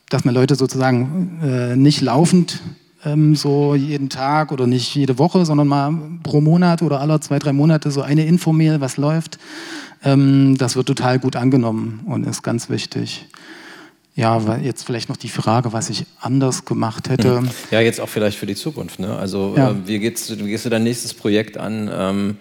[0.09, 2.61] dass man Leute sozusagen äh, nicht laufend
[3.05, 7.37] ähm, so jeden Tag oder nicht jede Woche, sondern mal pro Monat oder alle zwei,
[7.37, 9.37] drei Monate so eine Infomail, was läuft,
[10.03, 13.27] ähm, das wird total gut angenommen und ist ganz wichtig.
[14.15, 17.37] Ja, jetzt vielleicht noch die Frage, was ich anders gemacht hätte.
[17.37, 17.49] Hm.
[17.71, 18.99] Ja, jetzt auch vielleicht für die Zukunft.
[18.99, 19.15] Ne?
[19.15, 19.71] Also ja.
[19.71, 21.89] äh, wie, geht's, wie gehst du dein nächstes Projekt an?
[21.91, 22.37] Ähm,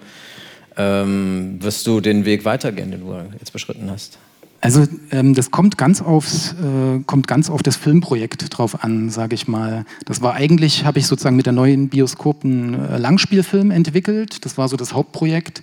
[0.77, 4.18] ähm, wirst du den Weg weitergehen, den du jetzt beschritten hast?
[4.61, 9.35] Also ähm, das kommt ganz aufs, äh, kommt ganz auf das Filmprojekt drauf an, sage
[9.35, 9.85] ich mal.
[10.05, 14.45] Das war eigentlich, habe ich sozusagen mit der neuen Bioskop einen äh, Langspielfilm entwickelt.
[14.45, 15.62] Das war so das Hauptprojekt.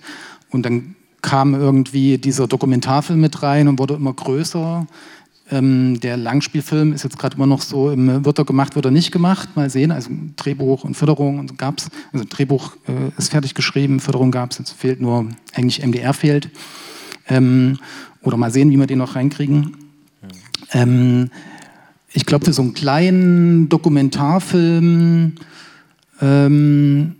[0.50, 4.86] Und dann kam irgendwie dieser Dokumentarfilm mit rein und wurde immer größer.
[5.52, 8.92] Ähm, der Langspielfilm ist jetzt gerade immer noch so, im, wird er gemacht, wird er
[8.92, 9.90] nicht gemacht, mal sehen.
[9.90, 14.58] Also Drehbuch und Förderung gab es, also Drehbuch äh, ist fertig geschrieben, Förderung gab es,
[14.58, 16.50] jetzt fehlt nur, eigentlich MDR fehlt.
[17.28, 17.78] Ähm,
[18.22, 19.76] oder mal sehen, wie wir den noch reinkriegen.
[20.72, 21.30] Ähm,
[22.12, 25.34] ich glaube, für so einen kleinen Dokumentarfilm
[26.20, 27.16] ähm,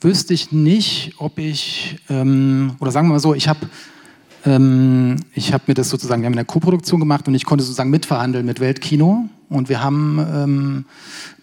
[0.00, 3.68] wüsste ich nicht, ob ich, ähm, oder sagen wir mal so, ich habe
[4.44, 7.90] ähm, ich habe mir das sozusagen, wir haben eine Co-Produktion gemacht und ich konnte sozusagen
[7.90, 10.84] mitverhandeln mit Weltkino und wir haben ähm,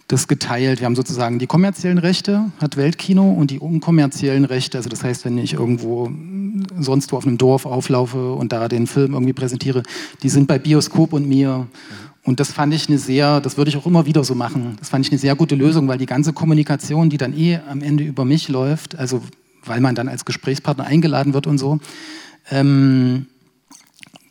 [0.08, 0.80] das geteilt.
[0.80, 4.78] Wir haben sozusagen die kommerziellen Rechte, hat Weltkino, und die unkommerziellen Rechte.
[4.78, 6.12] Also das heißt, wenn ich irgendwo
[6.80, 9.84] sonst wo auf einem Dorf auflaufe und da den Film irgendwie präsentiere,
[10.22, 11.68] die sind bei Bioskop und mir.
[12.24, 14.78] Und das fand ich eine sehr, das würde ich auch immer wieder so machen.
[14.80, 17.82] Das fand ich eine sehr gute Lösung, weil die ganze Kommunikation, die dann eh am
[17.82, 19.22] Ende über mich läuft, also
[19.64, 21.80] weil man dann als Gesprächspartner eingeladen wird und so,
[22.50, 23.28] ähm,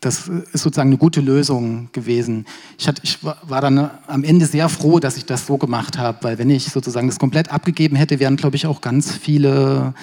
[0.01, 2.45] das ist sozusagen eine gute Lösung gewesen.
[2.77, 6.19] Ich, hatte, ich, war dann am Ende sehr froh, dass ich das so gemacht habe,
[6.21, 9.95] weil wenn ich sozusagen das komplett abgegeben hätte, wären, glaube ich, auch ganz viele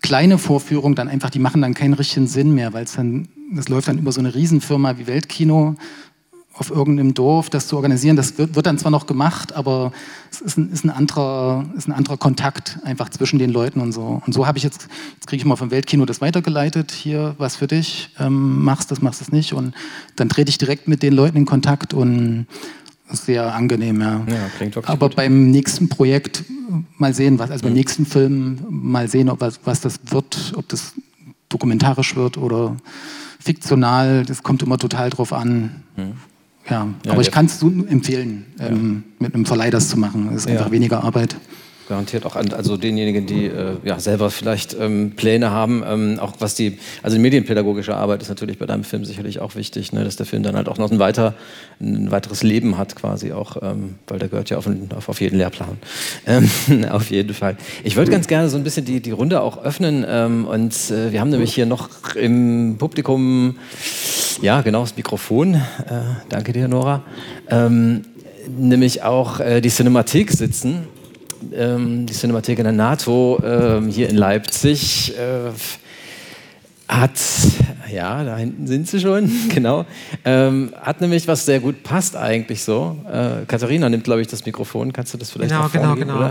[0.00, 3.68] kleine Vorführungen dann einfach, die machen dann keinen richtigen Sinn mehr, weil es dann, das
[3.68, 5.74] läuft dann über so eine Riesenfirma wie Weltkino
[6.54, 8.16] auf irgendeinem Dorf das zu organisieren.
[8.16, 9.92] Das wird, wird dann zwar noch gemacht, aber
[10.30, 13.92] es ist ein, ist, ein anderer, ist ein anderer Kontakt einfach zwischen den Leuten und
[13.92, 14.22] so.
[14.26, 17.56] Und so habe ich jetzt, jetzt kriege ich mal vom Weltkino das weitergeleitet, hier was
[17.56, 19.54] für dich, ähm, machst das, machst das nicht.
[19.54, 19.74] Und
[20.16, 22.46] dann trete ich direkt mit den Leuten in Kontakt und
[23.10, 24.22] sehr angenehm, ja.
[24.26, 25.16] ja klingt wirklich Aber gut.
[25.16, 26.44] beim nächsten Projekt
[26.96, 27.78] mal sehen, was, also beim mhm.
[27.78, 30.94] nächsten Film mal sehen, ob was, was das wird, ob das
[31.48, 32.76] dokumentarisch wird oder
[33.38, 35.82] fiktional, das kommt immer total drauf an.
[35.96, 36.12] Mhm.
[36.70, 40.28] Ja, ja, aber ich kann es empfehlen, ähm, mit einem Verleih das zu machen.
[40.28, 41.36] Es ist einfach weniger Arbeit.
[41.88, 46.34] Garantiert auch an also denjenigen, die äh, ja, selber vielleicht ähm, Pläne haben, ähm, auch
[46.38, 50.04] was die, also die medienpädagogische Arbeit ist natürlich bei deinem Film sicherlich auch wichtig, ne,
[50.04, 51.34] dass der Film dann halt auch noch ein, weiter,
[51.80, 55.38] ein weiteres Leben hat quasi auch, ähm, weil der gehört ja auf, auf, auf jeden
[55.38, 55.76] Lehrplan.
[56.26, 56.48] Ähm,
[56.90, 57.56] auf jeden Fall.
[57.82, 61.10] Ich würde ganz gerne so ein bisschen die, die Runde auch öffnen ähm, und äh,
[61.10, 63.56] wir haben nämlich hier noch im Publikum,
[64.40, 65.60] ja genau, das Mikrofon, äh,
[66.28, 67.02] danke dir Nora,
[67.48, 68.02] ähm,
[68.48, 70.86] nämlich auch äh, die Cinematik sitzen
[71.54, 75.50] ähm, die Cinemathek in der NATO ähm, hier in Leipzig äh,
[76.88, 77.18] hat,
[77.90, 79.86] ja, da hinten sind sie schon, genau,
[80.24, 82.96] ähm, hat nämlich was sehr gut passt eigentlich so.
[83.10, 84.92] Äh, Katharina nimmt, glaube ich, das Mikrofon.
[84.92, 86.30] Kannst du das vielleicht genau, Genau, genau, genau.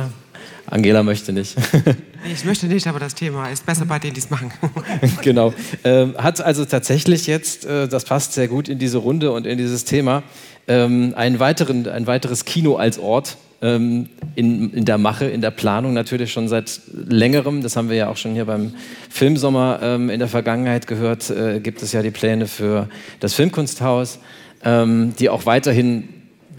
[0.68, 1.58] Angela möchte nicht.
[2.32, 4.52] ich möchte nicht, aber das Thema ist besser bei denen, die es machen.
[5.22, 5.54] genau.
[5.84, 9.58] Ähm, hat also tatsächlich jetzt, äh, das passt sehr gut in diese Runde und in
[9.58, 10.24] dieses Thema,
[10.68, 15.52] ähm, einen weiteren, ein weiteres Kino als Ort ähm, in, in, der Mache, in der
[15.52, 17.62] Planung natürlich schon seit längerem.
[17.62, 18.74] Das haben wir ja auch schon hier beim
[19.10, 21.30] Filmsommer ähm, in der Vergangenheit gehört.
[21.30, 22.88] Äh, gibt es ja die Pläne für
[23.20, 24.20] das Filmkunsthaus,
[24.64, 26.10] ähm, die auch weiterhin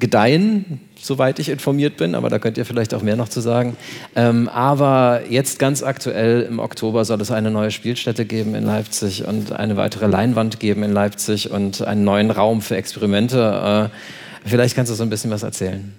[0.03, 3.77] gedeihen, soweit ich informiert bin, aber da könnt ihr vielleicht auch mehr noch zu sagen.
[4.17, 9.25] Ähm, aber jetzt ganz aktuell im Oktober soll es eine neue Spielstätte geben in Leipzig
[9.25, 13.91] und eine weitere Leinwand geben in Leipzig und einen neuen Raum für Experimente.
[13.93, 15.93] Äh, vielleicht kannst du so ein bisschen was erzählen.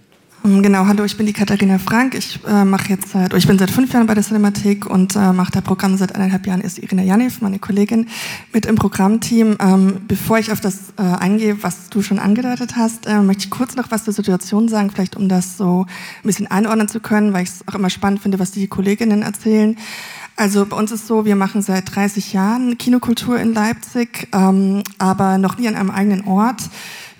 [0.45, 2.15] Ähm, genau, hallo, ich bin die Katharina Frank.
[2.15, 5.31] Ich äh, mache jetzt seit, ich bin seit fünf Jahren bei der Cinemathek und äh,
[5.31, 6.59] mache das Programm seit eineinhalb Jahren.
[6.59, 8.07] Ist Irina Janiv, meine Kollegin,
[8.51, 9.55] mit im Programmteam.
[9.59, 13.49] Ähm, bevor ich auf das äh, eingehe, was du schon angedeutet hast, äh, möchte ich
[13.51, 17.31] kurz noch was zur Situation sagen, vielleicht um das so ein bisschen einordnen zu können,
[17.31, 19.77] weil ich es auch immer spannend finde, was die Kolleginnen erzählen.
[20.35, 25.37] Also bei uns ist so, wir machen seit 30 Jahren Kinokultur in Leipzig, ähm, aber
[25.37, 26.63] noch nie an einem eigenen Ort.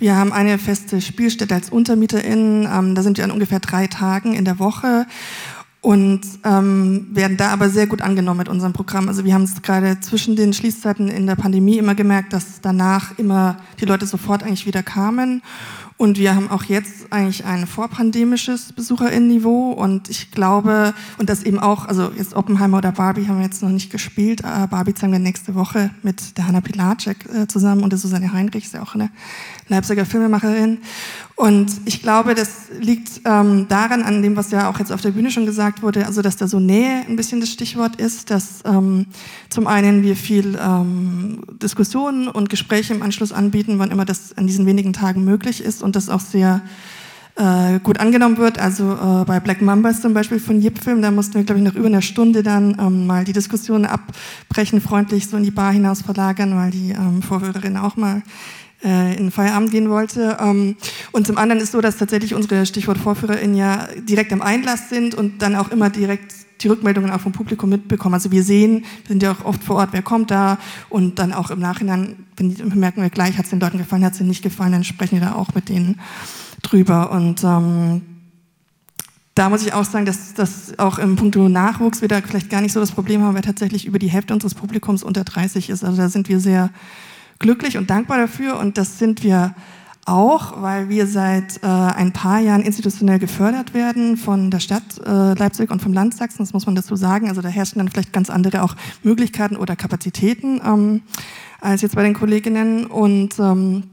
[0.04, 2.68] Wir haben eine feste Spielstätte als UntermieterInnen.
[2.70, 5.06] Ähm, da sind wir an ungefähr drei Tagen in der Woche
[5.80, 9.08] und ähm, werden da aber sehr gut angenommen mit unserem Programm.
[9.08, 13.18] Also wir haben es gerade zwischen den Schließzeiten in der Pandemie immer gemerkt, dass danach
[13.18, 15.42] immer die Leute sofort eigentlich wieder kamen.
[16.04, 21.60] Und wir haben auch jetzt eigentlich ein vorpandemisches Besucherinnenniveau und ich glaube, und das eben
[21.60, 25.20] auch, also jetzt Oppenheimer oder Barbie haben wir jetzt noch nicht gespielt, Barbie zeigen wir
[25.20, 28.96] nächste Woche mit der Hanna Pilacek äh, zusammen und der Susanne Heinrich, ist ja auch
[28.96, 29.12] eine
[29.70, 30.80] Leipziger Filmemacherin.
[31.36, 35.12] Und ich glaube, das liegt ähm, daran, an dem, was ja auch jetzt auf der
[35.12, 38.62] Bühne schon gesagt wurde, also dass da so Nähe ein bisschen das Stichwort ist, dass
[38.66, 39.08] ähm,
[39.50, 44.46] zum einen wir viel ähm, Diskussionen und Gespräche im Anschluss anbieten, wann immer das an
[44.46, 46.62] diesen wenigen Tagen möglich ist und das auch sehr
[47.36, 48.60] äh, gut angenommen wird.
[48.60, 51.66] Also äh, bei Black Mambas zum Beispiel von Jip Film, da mussten wir, glaube ich,
[51.66, 55.74] nach über einer Stunde dann ähm, mal die Diskussion abbrechen, freundlich so in die Bar
[55.74, 58.22] hinaus verlagern, weil die ähm, Vorhörerin auch mal
[58.84, 60.38] äh, in Feierabend gehen wollte.
[60.40, 60.76] Ähm,
[61.12, 65.16] und zum anderen ist so, dass tatsächlich unsere Stichwort VorführerInnen ja direkt am Einlass sind
[65.16, 68.14] und dann auch immer direkt die Rückmeldungen auch vom Publikum mitbekommen.
[68.14, 70.58] Also wir sehen, wir sind ja auch oft vor Ort, wer kommt da
[70.90, 74.06] und dann auch im Nachhinein, wenn die, merken wir gleich, hat es den Leuten gefallen,
[74.06, 76.00] hat es ihnen nicht gefallen, dann sprechen wir da auch mit denen
[76.62, 78.02] drüber und ähm,
[79.36, 82.62] da muss ich auch sagen, dass, dass auch im Punkt Nachwuchs wir da vielleicht gar
[82.62, 85.84] nicht so das Problem haben, weil tatsächlich über die Hälfte unseres Publikums unter 30 ist.
[85.84, 86.70] Also da sind wir sehr
[87.40, 89.56] glücklich und dankbar dafür und das sind wir
[90.06, 95.34] auch, weil wir seit äh, ein paar Jahren institutionell gefördert werden von der Stadt äh,
[95.34, 97.30] Leipzig und vom Land Sachsen, das muss man dazu sagen.
[97.30, 101.04] Also da herrschen dann vielleicht ganz andere auch Möglichkeiten oder Kapazitäten ähm,
[101.62, 103.84] als jetzt bei den Kolleginnen und ähm,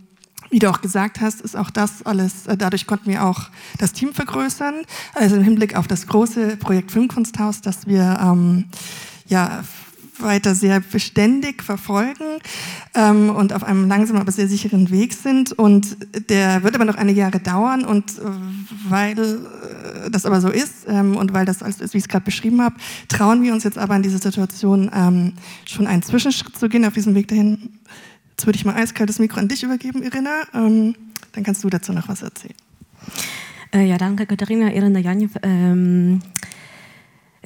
[0.51, 3.43] wie du auch gesagt hast, ist auch das alles, äh, dadurch konnten wir auch
[3.79, 4.83] das Team vergrößern.
[5.15, 8.65] Also im Hinblick auf das große Projekt Filmkunsthaus, das wir ähm,
[9.27, 9.63] ja
[10.23, 12.39] weiter sehr beständig verfolgen
[12.95, 15.53] ähm, und auf einem langsamen, aber sehr sicheren Weg sind.
[15.53, 15.97] Und
[16.29, 17.85] der wird aber noch einige Jahre dauern.
[17.85, 18.23] Und äh,
[18.89, 22.09] weil äh, das aber so ist ähm, und weil das alles ist, wie ich es
[22.09, 22.77] gerade beschrieben habe,
[23.09, 25.33] trauen wir uns jetzt aber in dieser Situation ähm,
[25.65, 27.71] schon einen Zwischenschritt zu gehen auf diesem Weg dahin.
[28.31, 30.43] Jetzt würde ich mal eiskaltes Mikro an dich übergeben, Irina.
[30.55, 30.95] Ähm,
[31.33, 32.55] dann kannst du dazu noch was erzählen.
[33.73, 34.73] Äh, ja, danke, Katharina.
[34.73, 35.31] Irina Janjew.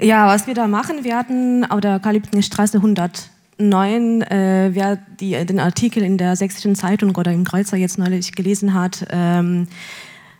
[0.00, 6.02] Ja, was wir da machen werden, auf der Kalibnerstraße 109, äh, wer die, den Artikel
[6.02, 9.68] in der Sächsischen Zeitung oder im Kreuzer jetzt neulich gelesen hat, ähm,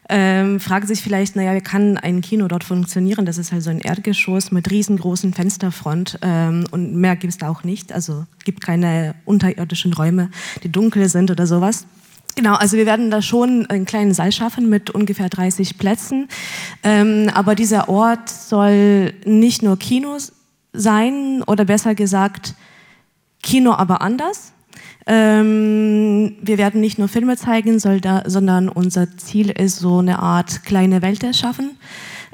[0.09, 3.25] ähm, fragt sich vielleicht, naja, wie kann ein Kino dort funktionieren?
[3.25, 7.49] Das ist halt so ein Erdgeschoss mit riesengroßen Fensterfront ähm, und mehr gibt es da
[7.49, 7.93] auch nicht.
[7.93, 10.31] Also gibt keine unterirdischen Räume,
[10.63, 11.87] die dunkel sind oder sowas.
[12.37, 16.29] Genau, also wir werden da schon einen kleinen Saal schaffen mit ungefähr 30 Plätzen.
[16.83, 20.17] Ähm, aber dieser Ort soll nicht nur Kino
[20.73, 22.55] sein oder besser gesagt
[23.43, 24.53] Kino aber anders.
[25.07, 31.03] Ähm, wir werden nicht nur Filme zeigen, sondern unser Ziel ist so eine Art kleine
[31.03, 31.79] Welt erschaffen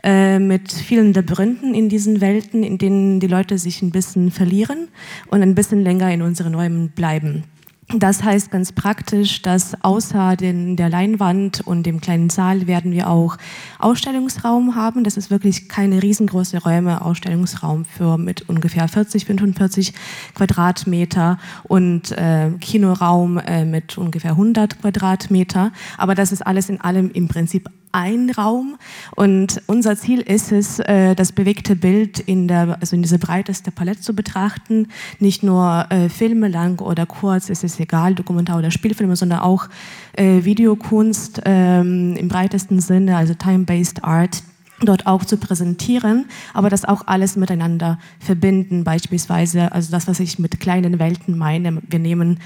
[0.05, 4.89] äh, mit vielen Labyrinthen in diesen Welten, in denen die Leute sich ein bisschen verlieren
[5.27, 7.45] und ein bisschen länger in unseren Räumen bleiben.
[7.93, 13.09] Das heißt ganz praktisch, dass außer den, der Leinwand und dem kleinen Saal werden wir
[13.09, 13.37] auch
[13.81, 15.03] Ausstellungsraum haben.
[15.03, 19.93] Das ist wirklich keine riesengroße Räume, Ausstellungsraum für mit ungefähr 40, 45
[20.37, 25.73] Quadratmeter und äh, Kinoraum äh, mit ungefähr 100 Quadratmeter.
[25.99, 28.77] Aber das ist alles in allem im Prinzip ein Raum
[29.17, 33.71] und unser Ziel ist es, äh, das bewegte Bild in der, also in diese breiteste
[33.71, 34.89] Palette zu betrachten.
[35.19, 39.69] Nicht nur äh, Filme lang oder kurz, es ist egal, Dokumentar oder Spielfilme, sondern auch
[40.13, 44.43] äh, Videokunst ähm, im breitesten Sinne, also Time-Based Art
[44.83, 50.39] dort auch zu präsentieren, aber das auch alles miteinander verbinden, beispielsweise, also das, was ich
[50.39, 51.83] mit kleinen Welten meine.
[51.89, 52.41] Wir nehmen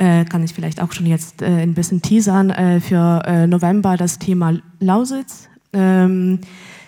[0.00, 3.98] äh, kann ich vielleicht auch schon jetzt äh, ein bisschen teasern, äh, für äh, November
[3.98, 5.48] das Thema Lausitz.
[5.72, 6.40] Ähm,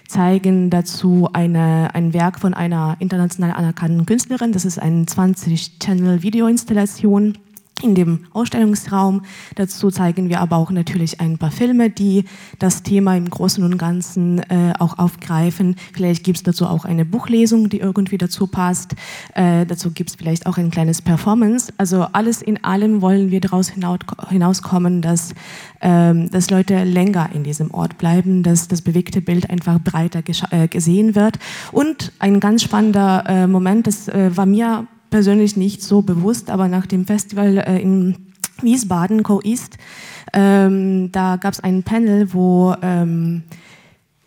[0.08, 4.50] zeigen dazu eine, ein Werk von einer international anerkannten Künstlerin.
[4.52, 7.38] Das ist eine 20-Channel-Video-Installation
[7.83, 9.22] in dem Ausstellungsraum.
[9.55, 12.24] Dazu zeigen wir aber auch natürlich ein paar Filme, die
[12.59, 15.76] das Thema im Großen und Ganzen äh, auch aufgreifen.
[15.93, 18.95] Vielleicht gibt es dazu auch eine Buchlesung, die irgendwie dazu passt.
[19.35, 21.72] Äh, dazu gibt es vielleicht auch ein kleines Performance.
[21.78, 23.72] Also alles in allem wollen wir daraus
[24.28, 25.35] hinauskommen, dass,
[25.80, 30.68] ähm, dass Leute länger in diesem Ort bleiben, dass das bewegte Bild einfach breiter äh,
[30.68, 31.39] gesehen wird.
[31.72, 36.66] Und ein ganz spannender äh, Moment, das äh, war mir persönlich nicht so bewusst, aber
[36.66, 38.16] nach dem Festival äh, in
[38.60, 39.78] Wiesbaden, Co-East,
[40.32, 43.44] ähm, da gab es ein Panel, wo ähm,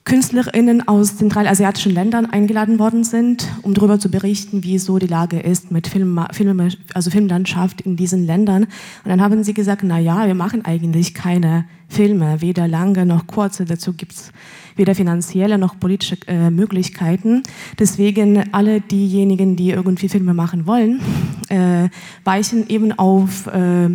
[0.06, 5.40] KünstlerInnen aus zentralasiatischen Ländern eingeladen worden sind, um darüber zu berichten, wie so die Lage
[5.40, 8.66] ist mit Film, Film, also Filmlandschaft in diesen Ländern.
[8.66, 13.26] Und dann haben sie gesagt, na ja, wir machen eigentlich keine Filme, weder lange noch
[13.26, 13.66] kurze.
[13.66, 14.32] Dazu gibt es
[14.76, 17.44] weder finanzielle noch politische äh, Möglichkeiten.
[17.80, 21.02] Deswegen alle diejenigen, die irgendwie Filme machen wollen,
[21.50, 21.90] äh,
[22.24, 23.90] weichen eben auf äh,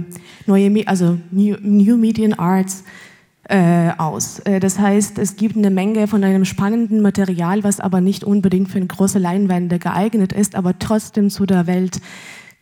[0.46, 2.84] neue, also New, New Median Arts,
[3.50, 4.38] äh, aus.
[4.40, 8.68] Äh, das heißt, es gibt eine Menge von einem spannenden Material, was aber nicht unbedingt
[8.68, 12.00] für eine große Leinwände geeignet ist, aber trotzdem zu der Welt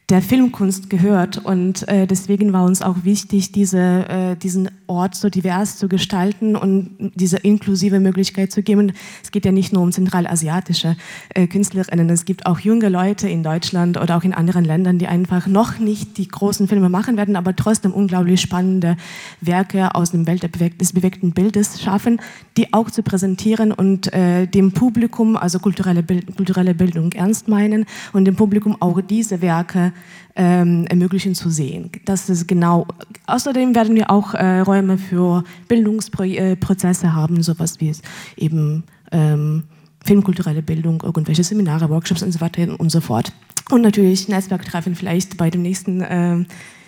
[0.09, 1.39] der Filmkunst gehört.
[1.39, 6.57] Und äh, deswegen war uns auch wichtig, diese, äh, diesen Ort so divers zu gestalten
[6.57, 8.93] und diese inklusive Möglichkeit zu geben.
[9.23, 10.97] Es geht ja nicht nur um zentralasiatische
[11.35, 15.07] äh, Künstlerinnen, es gibt auch junge Leute in Deutschland oder auch in anderen Ländern, die
[15.07, 18.97] einfach noch nicht die großen Filme machen werden, aber trotzdem unglaublich spannende
[19.43, 20.43] Werke aus dem Welt
[20.81, 22.19] des bewegten Bildes schaffen,
[22.57, 27.85] die auch zu präsentieren und äh, dem Publikum, also kulturelle, Bild, kulturelle Bildung ernst meinen
[28.15, 29.93] und dem Publikum auch diese Werke
[30.37, 31.91] ähm, ermöglichen zu sehen.
[32.05, 32.87] Das ist genau.
[33.27, 38.03] Außerdem werden wir auch äh, Räume für Bildungsprozesse äh, haben, sowas wie es
[38.37, 39.65] eben ähm,
[40.05, 43.33] filmkulturelle Bildung, irgendwelche Seminare, Workshops und so weiter und so fort.
[43.71, 46.45] Und natürlich Netzwerktreffen vielleicht bei dem nächsten äh,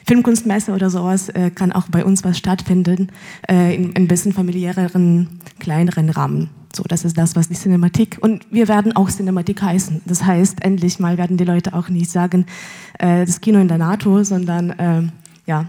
[0.07, 3.09] Filmkunstmesse oder sowas äh, kann auch bei uns was stattfinden,
[3.49, 6.51] äh, in ein bisschen familiäreren, kleineren Rahmen.
[6.75, 10.03] So, das ist das, was die Cinematik und wir werden auch Cinematik heißen.
[10.07, 12.47] Das heißt, endlich mal werden die Leute auch nicht sagen,
[12.99, 15.03] äh, das Kino in der NATO, sondern äh,
[15.47, 15.67] ja,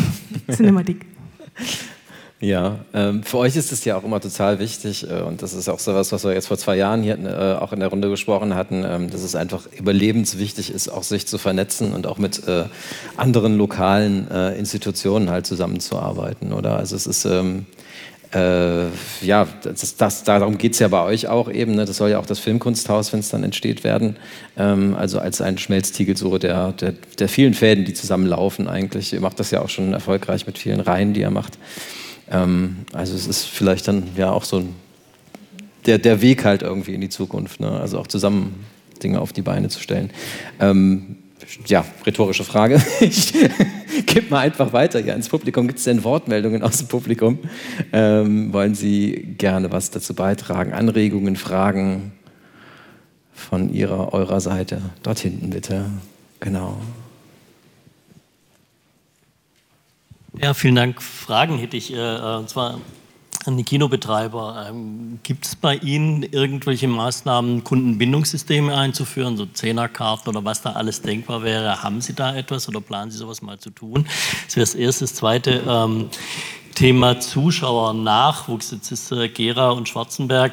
[0.50, 1.06] Cinematik.
[2.40, 5.68] Ja, ähm, für euch ist es ja auch immer total wichtig äh, und das ist
[5.68, 8.08] auch so was, was wir jetzt vor zwei Jahren hier äh, auch in der Runde
[8.08, 12.48] gesprochen hatten, ähm, dass es einfach überlebenswichtig ist, auch sich zu vernetzen und auch mit
[12.48, 12.64] äh,
[13.18, 16.76] anderen lokalen äh, Institutionen halt zusammenzuarbeiten, oder?
[16.76, 17.66] Also es ist ähm,
[18.32, 18.86] äh,
[19.22, 21.74] ja, das, das, darum geht es ja bei euch auch eben.
[21.74, 21.84] Ne?
[21.84, 24.16] Das soll ja auch das Filmkunsthaus, wenn es dann entsteht, werden.
[24.56, 29.12] Ähm, also als ein Schmelztiegel so der, der, der, vielen Fäden, die zusammenlaufen eigentlich.
[29.12, 31.58] Ihr macht das ja auch schon erfolgreich mit vielen Reihen, die ihr macht.
[32.30, 34.74] Ähm, also es ist vielleicht dann ja auch so ein,
[35.86, 37.58] der, der Weg halt irgendwie in die Zukunft.
[37.58, 37.68] Ne?
[37.68, 38.64] Also auch zusammen
[39.02, 40.10] Dinge auf die Beine zu stellen.
[40.60, 41.16] Ähm,
[41.66, 42.80] ja, rhetorische Frage.
[43.00, 45.66] Ich gebe mal einfach weiter hier ins Publikum.
[45.66, 47.38] Gibt es denn Wortmeldungen aus dem Publikum?
[47.92, 50.72] Ähm, wollen Sie gerne was dazu beitragen?
[50.72, 52.12] Anregungen, Fragen
[53.34, 54.80] von Ihrer, eurer Seite?
[55.02, 55.86] Dort hinten bitte.
[56.40, 56.78] Genau.
[60.40, 61.02] Ja, vielen Dank.
[61.02, 61.92] Fragen hätte ich.
[61.92, 62.80] Äh, und zwar
[63.46, 64.66] an die Kinobetreiber.
[64.68, 71.02] Ähm, Gibt es bei Ihnen irgendwelche Maßnahmen, Kundenbindungssysteme einzuführen, so Zehnerkarten oder was da alles
[71.02, 71.82] denkbar wäre?
[71.82, 74.06] Haben Sie da etwas oder planen Sie sowas mal zu tun?
[74.46, 75.04] Das wäre das Erste.
[75.04, 76.10] Das Zweite, ähm,
[76.74, 78.70] Thema Zuschauernachwuchs.
[78.70, 80.52] Jetzt ist äh, Gera und Schwarzenberg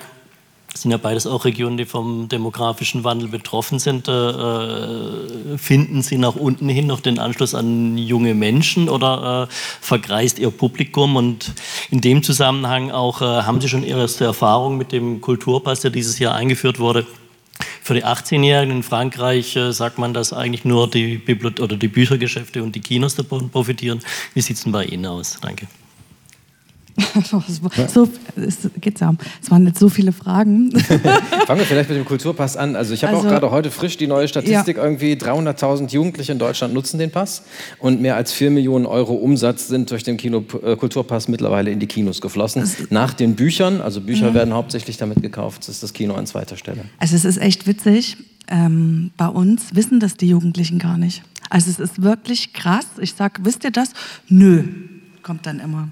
[0.78, 4.08] das sind ja beides auch Regionen, die vom demografischen Wandel betroffen sind.
[4.08, 10.38] Äh, finden Sie nach unten hin noch den Anschluss an junge Menschen oder äh, vergreist
[10.38, 11.16] Ihr Publikum?
[11.16, 11.56] Und
[11.90, 16.20] in dem Zusammenhang auch, äh, haben Sie schon erste Erfahrungen mit dem Kulturpass, der dieses
[16.20, 17.08] Jahr eingeführt wurde?
[17.82, 21.88] Für die 18-Jährigen in Frankreich äh, sagt man, dass eigentlich nur die, Bibliot oder die
[21.88, 24.00] Büchergeschäfte und die Kinos davon profitieren.
[24.36, 25.40] Wie sieht es denn bei Ihnen aus?
[25.42, 25.68] Danke.
[27.94, 29.14] so, es geht's ja.
[29.42, 30.72] Es waren jetzt so viele Fragen.
[31.46, 32.76] Fangen wir vielleicht mit dem Kulturpass an.
[32.76, 34.84] Also ich habe also, auch gerade heute frisch die neue Statistik ja.
[34.84, 37.44] irgendwie 300.000 Jugendliche in Deutschland nutzen den Pass
[37.80, 41.80] und mehr als 4 Millionen Euro Umsatz sind durch den Kino, äh, Kulturpass mittlerweile in
[41.80, 42.62] die Kinos geflossen.
[42.62, 44.36] Also, Nach den Büchern, also Bücher mhm.
[44.36, 46.86] werden hauptsächlich damit gekauft, das ist das Kino an zweiter Stelle.
[46.98, 48.18] Also es ist echt witzig.
[48.48, 51.22] Ähm, bei uns wissen das die Jugendlichen gar nicht.
[51.50, 52.86] Also es ist wirklich krass.
[53.00, 53.92] Ich sage, wisst ihr das?
[54.30, 54.64] Nö,
[55.22, 55.90] kommt dann immer.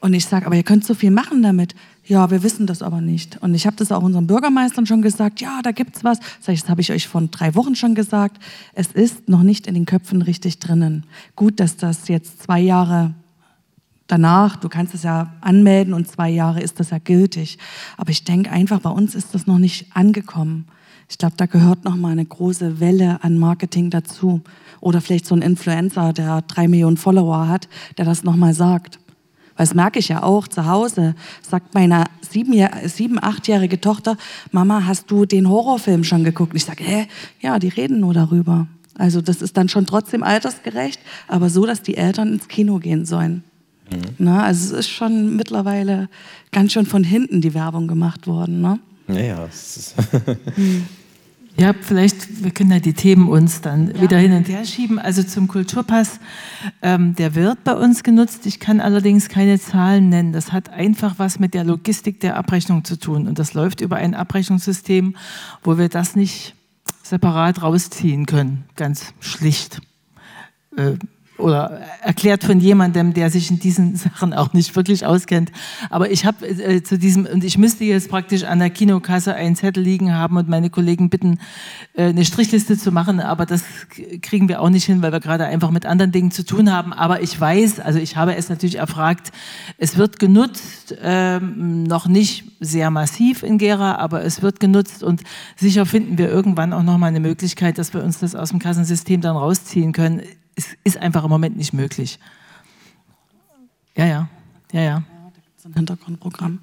[0.00, 1.74] Und ich sage, aber ihr könnt so viel machen damit.
[2.04, 3.42] Ja, wir wissen das aber nicht.
[3.42, 5.40] Und ich habe das auch unseren Bürgermeistern schon gesagt.
[5.40, 6.18] Ja, da gibt's was.
[6.40, 8.42] Sag ich, das habe ich euch vor drei Wochen schon gesagt.
[8.74, 11.04] Es ist noch nicht in den Köpfen richtig drinnen.
[11.36, 13.14] Gut, dass das jetzt zwei Jahre
[14.06, 17.58] danach, du kannst es ja anmelden und zwei Jahre ist das ja gültig.
[17.96, 20.66] Aber ich denke einfach, bei uns ist das noch nicht angekommen.
[21.10, 24.42] Ich glaube, da gehört noch mal eine große Welle an Marketing dazu.
[24.80, 28.98] Oder vielleicht so ein Influencer, der drei Millionen Follower hat, der das noch mal sagt.
[29.58, 31.14] Weil das merke ich ja auch zu Hause.
[31.42, 32.54] Sagt meine sieben,
[32.86, 34.16] sieben achtjährige Tochter,
[34.52, 36.54] Mama, hast du den Horrorfilm schon geguckt?
[36.54, 37.08] ich sage, hä?
[37.40, 38.68] Ja, die reden nur darüber.
[38.96, 43.04] Also das ist dann schon trotzdem altersgerecht, aber so, dass die Eltern ins Kino gehen
[43.04, 43.42] sollen.
[43.90, 44.00] Mhm.
[44.18, 46.08] Na, also es ist schon mittlerweile
[46.52, 48.60] ganz schön von hinten die Werbung gemacht worden.
[48.60, 48.78] Ne?
[49.08, 49.48] Ja, ja.
[51.58, 54.00] Ja, vielleicht, wir können ja die Themen uns dann ja.
[54.00, 55.00] wieder hin und her schieben.
[55.00, 56.20] Also zum Kulturpass,
[56.82, 58.46] ähm, der wird bei uns genutzt.
[58.46, 60.32] Ich kann allerdings keine Zahlen nennen.
[60.32, 63.26] Das hat einfach was mit der Logistik der Abrechnung zu tun.
[63.26, 65.16] Und das läuft über ein Abrechnungssystem,
[65.64, 66.54] wo wir das nicht
[67.02, 68.64] separat rausziehen können.
[68.76, 69.80] Ganz schlicht.
[70.76, 70.92] Äh,
[71.38, 75.52] oder erklärt von jemandem, der sich in diesen Sachen auch nicht wirklich auskennt.
[75.90, 79.56] Aber ich habe äh, zu diesem, und ich müsste jetzt praktisch an der Kinokasse einen
[79.56, 81.38] Zettel liegen haben und meine Kollegen bitten,
[81.94, 83.62] äh, eine Strichliste zu machen, aber das
[84.20, 86.92] kriegen wir auch nicht hin, weil wir gerade einfach mit anderen Dingen zu tun haben.
[86.92, 89.32] Aber ich weiß, also ich habe es natürlich erfragt,
[89.78, 95.22] es wird genutzt, ähm, noch nicht sehr massiv in Gera, aber es wird genutzt und
[95.56, 99.20] sicher finden wir irgendwann auch nochmal eine Möglichkeit, dass wir uns das aus dem Kassensystem
[99.20, 100.22] dann rausziehen können
[100.58, 102.18] es ist einfach im Moment nicht möglich.
[103.96, 104.28] Ja, ja,
[104.72, 105.02] ja, ja.
[105.64, 106.58] ein Hintergrundprogramm.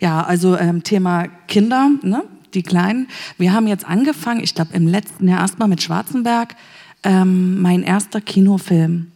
[0.00, 2.24] Ja, also ähm, Thema Kinder, ne?
[2.54, 3.06] die Kleinen.
[3.38, 6.56] Wir haben jetzt angefangen, ich glaube im letzten Jahr erstmal mit Schwarzenberg,
[7.04, 9.12] ähm, mein erster Kinofilm.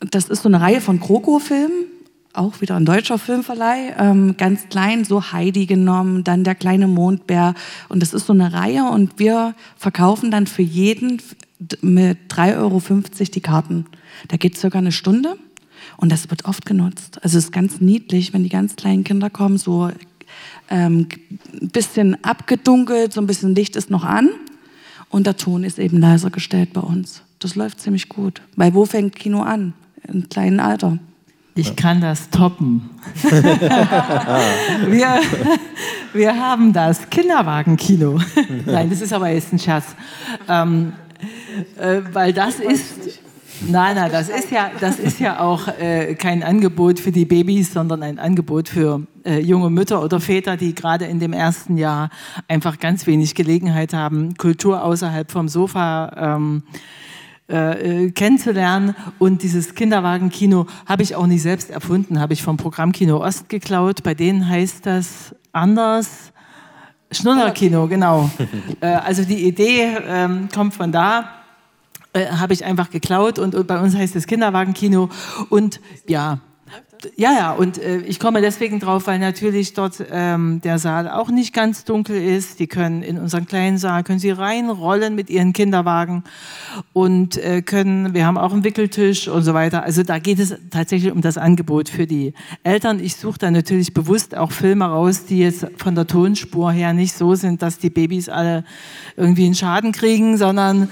[0.00, 1.86] Das ist so eine Reihe von Kroko-Filmen,
[2.32, 7.54] auch wieder ein deutscher Filmverleih, ähm, ganz klein, so Heidi genommen, dann der kleine Mondbär.
[7.88, 11.20] Und das ist so eine Reihe und wir verkaufen dann für jeden
[11.82, 12.82] mit 3,50 Euro
[13.34, 13.86] die Karten.
[14.28, 15.36] Da geht circa eine Stunde
[15.96, 17.22] und das wird oft genutzt.
[17.22, 19.90] Also es ist ganz niedlich, wenn die ganz kleinen Kinder kommen, so
[20.70, 21.08] ähm,
[21.60, 24.30] ein bisschen abgedunkelt, so ein bisschen Licht ist noch an
[25.10, 27.22] und der Ton ist eben leiser gestellt bei uns.
[27.38, 28.40] Das läuft ziemlich gut.
[28.56, 29.74] Weil wo fängt Kino an?
[30.06, 30.98] Im kleinen Alter.
[31.56, 32.90] Ich kann das toppen.
[33.22, 35.20] wir,
[36.12, 38.18] wir haben das Kinderwagenkino.
[38.66, 39.84] Nein, das ist aber jetzt ein Scherz.
[40.48, 40.94] Ähm,
[41.78, 43.20] äh, weil das ist.
[43.66, 47.72] Nein, nein, das ist ja, das ist ja auch äh, kein Angebot für die Babys,
[47.72, 52.10] sondern ein Angebot für äh, junge Mütter oder Väter, die gerade in dem ersten Jahr
[52.48, 56.64] einfach ganz wenig Gelegenheit haben, Kultur außerhalb vom Sofa ähm,
[57.48, 58.96] äh, äh kennenzulernen.
[59.18, 64.02] Und dieses Kinderwagenkino habe ich auch nicht selbst erfunden, habe ich vom Programmkino Ost geklaut.
[64.02, 66.33] Bei denen heißt das anders.
[67.14, 68.30] Schnullerkino, genau.
[68.80, 71.30] äh, also die Idee ähm, kommt von da.
[72.12, 75.08] Äh, habe ich einfach geklaut und, und bei uns heißt es Kinderwagenkino
[75.48, 76.38] und ja,
[77.16, 81.30] ja, ja, und äh, ich komme deswegen drauf, weil natürlich dort ähm, der Saal auch
[81.30, 82.58] nicht ganz dunkel ist.
[82.58, 86.24] Die können in unseren kleinen Saal, können sie reinrollen mit ihren Kinderwagen
[86.92, 89.82] und äh, können, wir haben auch einen Wickeltisch und so weiter.
[89.82, 93.00] Also da geht es tatsächlich um das Angebot für die Eltern.
[93.00, 97.14] Ich suche da natürlich bewusst auch Filme raus, die jetzt von der Tonspur her nicht
[97.14, 98.64] so sind, dass die Babys alle
[99.16, 100.88] irgendwie einen Schaden kriegen, sondern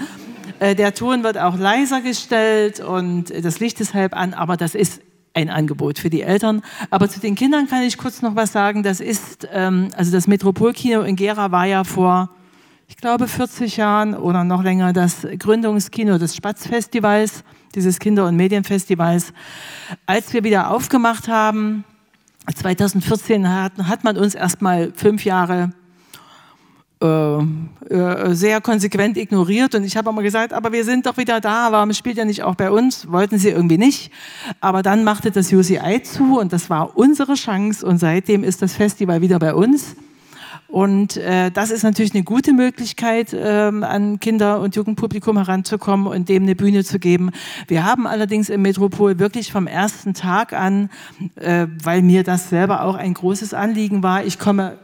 [0.58, 4.74] äh, der Ton wird auch leiser gestellt und das Licht ist halb an, aber das
[4.74, 5.00] ist
[5.34, 6.62] ein Angebot für die Eltern.
[6.90, 8.82] Aber zu den Kindern kann ich kurz noch was sagen.
[8.82, 12.30] Das ist, ähm, also das Metropolkino in Gera war ja vor,
[12.88, 19.32] ich glaube, 40 Jahren oder noch länger das Gründungskino des Spatzfestivals, dieses Kinder- und Medienfestivals.
[20.04, 21.84] Als wir wieder aufgemacht haben,
[22.54, 25.70] 2014 hat, hat man uns erstmal fünf Jahre
[27.02, 27.38] äh,
[27.92, 31.72] äh, sehr konsequent ignoriert und ich habe immer gesagt, aber wir sind doch wieder da,
[31.72, 33.10] warum spielt ihr nicht auch bei uns?
[33.10, 34.12] Wollten sie irgendwie nicht.
[34.60, 38.74] Aber dann machte das UCI zu und das war unsere Chance und seitdem ist das
[38.74, 39.96] Festival wieder bei uns.
[40.68, 46.30] Und äh, das ist natürlich eine gute Möglichkeit, ähm, an Kinder- und Jugendpublikum heranzukommen und
[46.30, 47.30] dem eine Bühne zu geben.
[47.68, 50.88] Wir haben allerdings im Metropol wirklich vom ersten Tag an,
[51.34, 54.78] äh, weil mir das selber auch ein großes Anliegen war, ich komme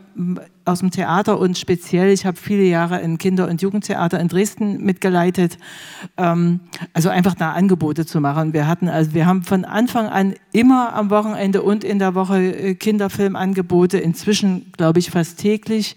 [0.65, 4.85] aus dem Theater und speziell, ich habe viele Jahre ein Kinder- und Jugendtheater in Dresden
[4.85, 5.59] mitgeleitet,
[6.17, 6.61] ähm,
[6.93, 8.53] also einfach da Angebote zu machen.
[8.53, 12.39] Wir hatten, also wir haben von Anfang an immer am Wochenende und in der Woche
[12.39, 15.97] äh, Kinderfilmangebote, inzwischen glaube ich fast täglich.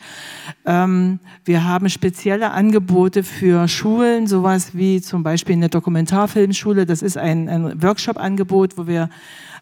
[0.65, 6.85] Ähm, wir haben spezielle Angebote für Schulen, sowas wie zum Beispiel eine Dokumentarfilmschule.
[6.85, 9.09] Das ist ein, ein Workshop-Angebot, wo wir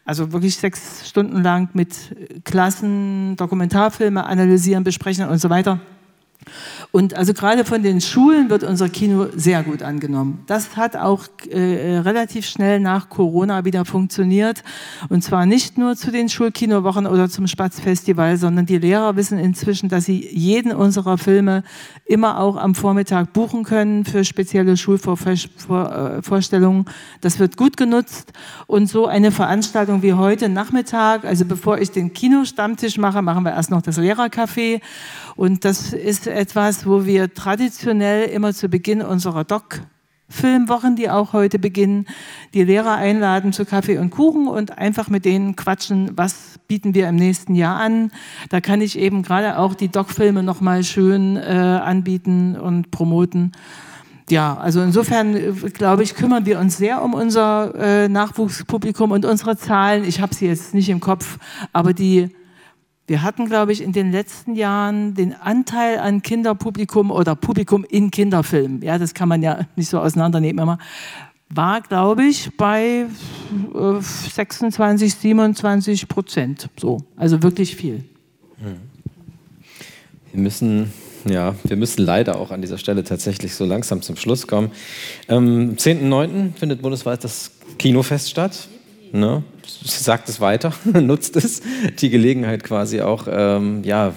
[0.05, 5.79] also wirklich sechs Stunden lang mit Klassen Dokumentarfilme analysieren, besprechen und so weiter.
[6.91, 10.43] Und also gerade von den Schulen wird unser Kino sehr gut angenommen.
[10.47, 14.63] Das hat auch äh, relativ schnell nach Corona wieder funktioniert.
[15.09, 19.89] Und zwar nicht nur zu den Schulkinowochen oder zum Spatzfestival, sondern die Lehrer wissen inzwischen,
[19.89, 21.61] dass sie jeden unserer Filme
[22.05, 26.85] immer auch am Vormittag buchen können für spezielle Schulvorstellungen.
[27.21, 28.33] Das wird gut genutzt.
[28.65, 33.51] Und so eine Veranstaltung wie heute Nachmittag, also bevor ich den Kinostammtisch mache, machen wir
[33.51, 34.81] erst noch das Lehrercafé.
[35.39, 39.79] Und das ist etwas, wo wir traditionell immer zu Beginn unserer Doc
[40.27, 42.07] Filmwochen, die auch heute beginnen,
[42.53, 47.07] die Lehrer einladen zu Kaffee und Kuchen und einfach mit denen quatschen, was bieten wir
[47.07, 48.11] im nächsten Jahr an.
[48.49, 53.53] Da kann ich eben gerade auch die Doc-Filme nochmal schön äh, anbieten und promoten.
[54.29, 59.23] Ja, also insofern äh, glaube ich, kümmern wir uns sehr um unser äh, Nachwuchspublikum und
[59.23, 60.03] unsere Zahlen.
[60.03, 61.37] Ich habe sie jetzt nicht im Kopf,
[61.71, 62.29] aber die
[63.09, 68.11] wir hatten, glaube ich, in den letzten Jahren den Anteil an Kinderpublikum oder Publikum in
[68.11, 70.77] Kinderfilmen, ja, das kann man ja nicht so auseinandernehmen immer,
[71.49, 73.07] war, glaube ich, bei
[73.73, 76.69] 26, äh, 27 Prozent.
[76.79, 78.03] So, also wirklich viel.
[80.31, 80.93] Wir müssen,
[81.25, 84.71] ja, wir müssen leider auch an dieser Stelle tatsächlich so langsam zum Schluss kommen.
[85.27, 86.53] Am 10.9.
[86.53, 88.67] findet bundesweit das Kinofest statt.
[89.11, 89.43] Ne?
[89.65, 91.61] Sagt es weiter, nutzt es,
[91.99, 94.13] die Gelegenheit quasi auch, ähm, ja,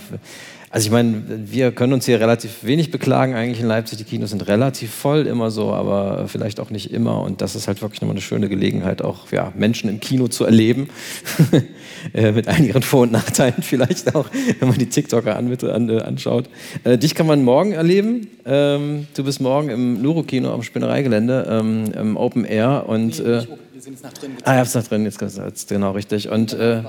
[0.73, 3.99] also ich meine, wir können uns hier relativ wenig beklagen eigentlich in Leipzig.
[3.99, 7.21] Die Kinos sind relativ voll immer so, aber vielleicht auch nicht immer.
[7.21, 10.45] Und das ist halt wirklich nochmal eine schöne Gelegenheit, auch ja, Menschen im Kino zu
[10.45, 10.89] erleben.
[12.15, 14.27] Äh, mit einigen Vor- und Nachteilen vielleicht auch,
[14.59, 16.51] wenn man die TikToker an, an, äh, anschaut.
[16.83, 18.27] Äh, dich kann man morgen erleben.
[18.45, 22.87] Ähm, du bist morgen im Luro-Kino am Spinnereigelände, ähm, im Open Air.
[22.89, 23.43] Und, äh,
[23.79, 24.33] sind jetzt nach drin.
[24.43, 26.29] Ah, ich hab's nach drin jetzt genau richtig.
[26.29, 26.83] Und, äh,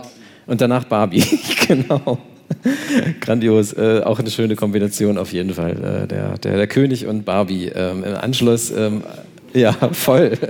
[0.48, 1.24] und danach Barbie,
[1.68, 2.18] genau.
[3.22, 5.72] Grandios, äh, auch eine schöne Kombination auf jeden Fall.
[5.72, 8.72] Äh, der, der, der König und Barbie ähm, im Anschluss.
[8.72, 9.04] Ähm,
[9.54, 10.38] ja, voll.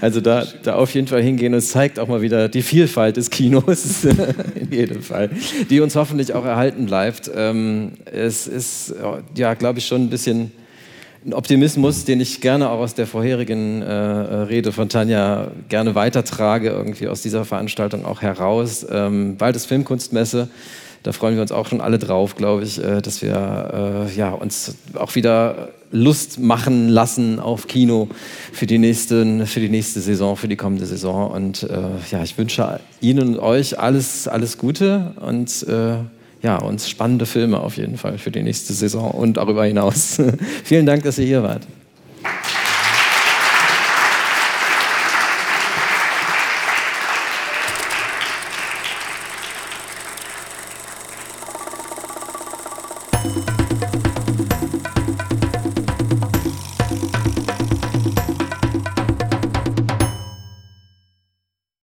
[0.00, 3.16] Also da, da auf jeden Fall hingehen und es zeigt auch mal wieder die Vielfalt
[3.16, 4.04] des Kinos,
[4.54, 5.30] in jedem Fall,
[5.70, 7.30] die uns hoffentlich auch erhalten bleibt.
[7.34, 8.92] Ähm, es ist,
[9.36, 10.50] ja, glaube ich, schon ein bisschen
[11.24, 16.70] ein Optimismus, den ich gerne auch aus der vorherigen äh, Rede von Tanja gerne weitertrage,
[16.70, 18.86] irgendwie aus dieser Veranstaltung auch heraus.
[18.90, 20.48] Ähm, bald ist Filmkunstmesse.
[21.02, 24.30] Da freuen wir uns auch schon alle drauf, glaube ich, äh, dass wir äh, ja,
[24.30, 28.08] uns auch wieder Lust machen lassen auf Kino
[28.52, 31.30] für die, nächsten, für die nächste Saison, für die kommende Saison.
[31.30, 31.76] Und äh,
[32.10, 35.98] ja, ich wünsche Ihnen und euch alles, alles Gute und äh,
[36.46, 40.22] ja, uns spannende Filme auf jeden Fall für die nächste Saison und darüber hinaus.
[40.64, 41.66] Vielen Dank, dass ihr hier wart.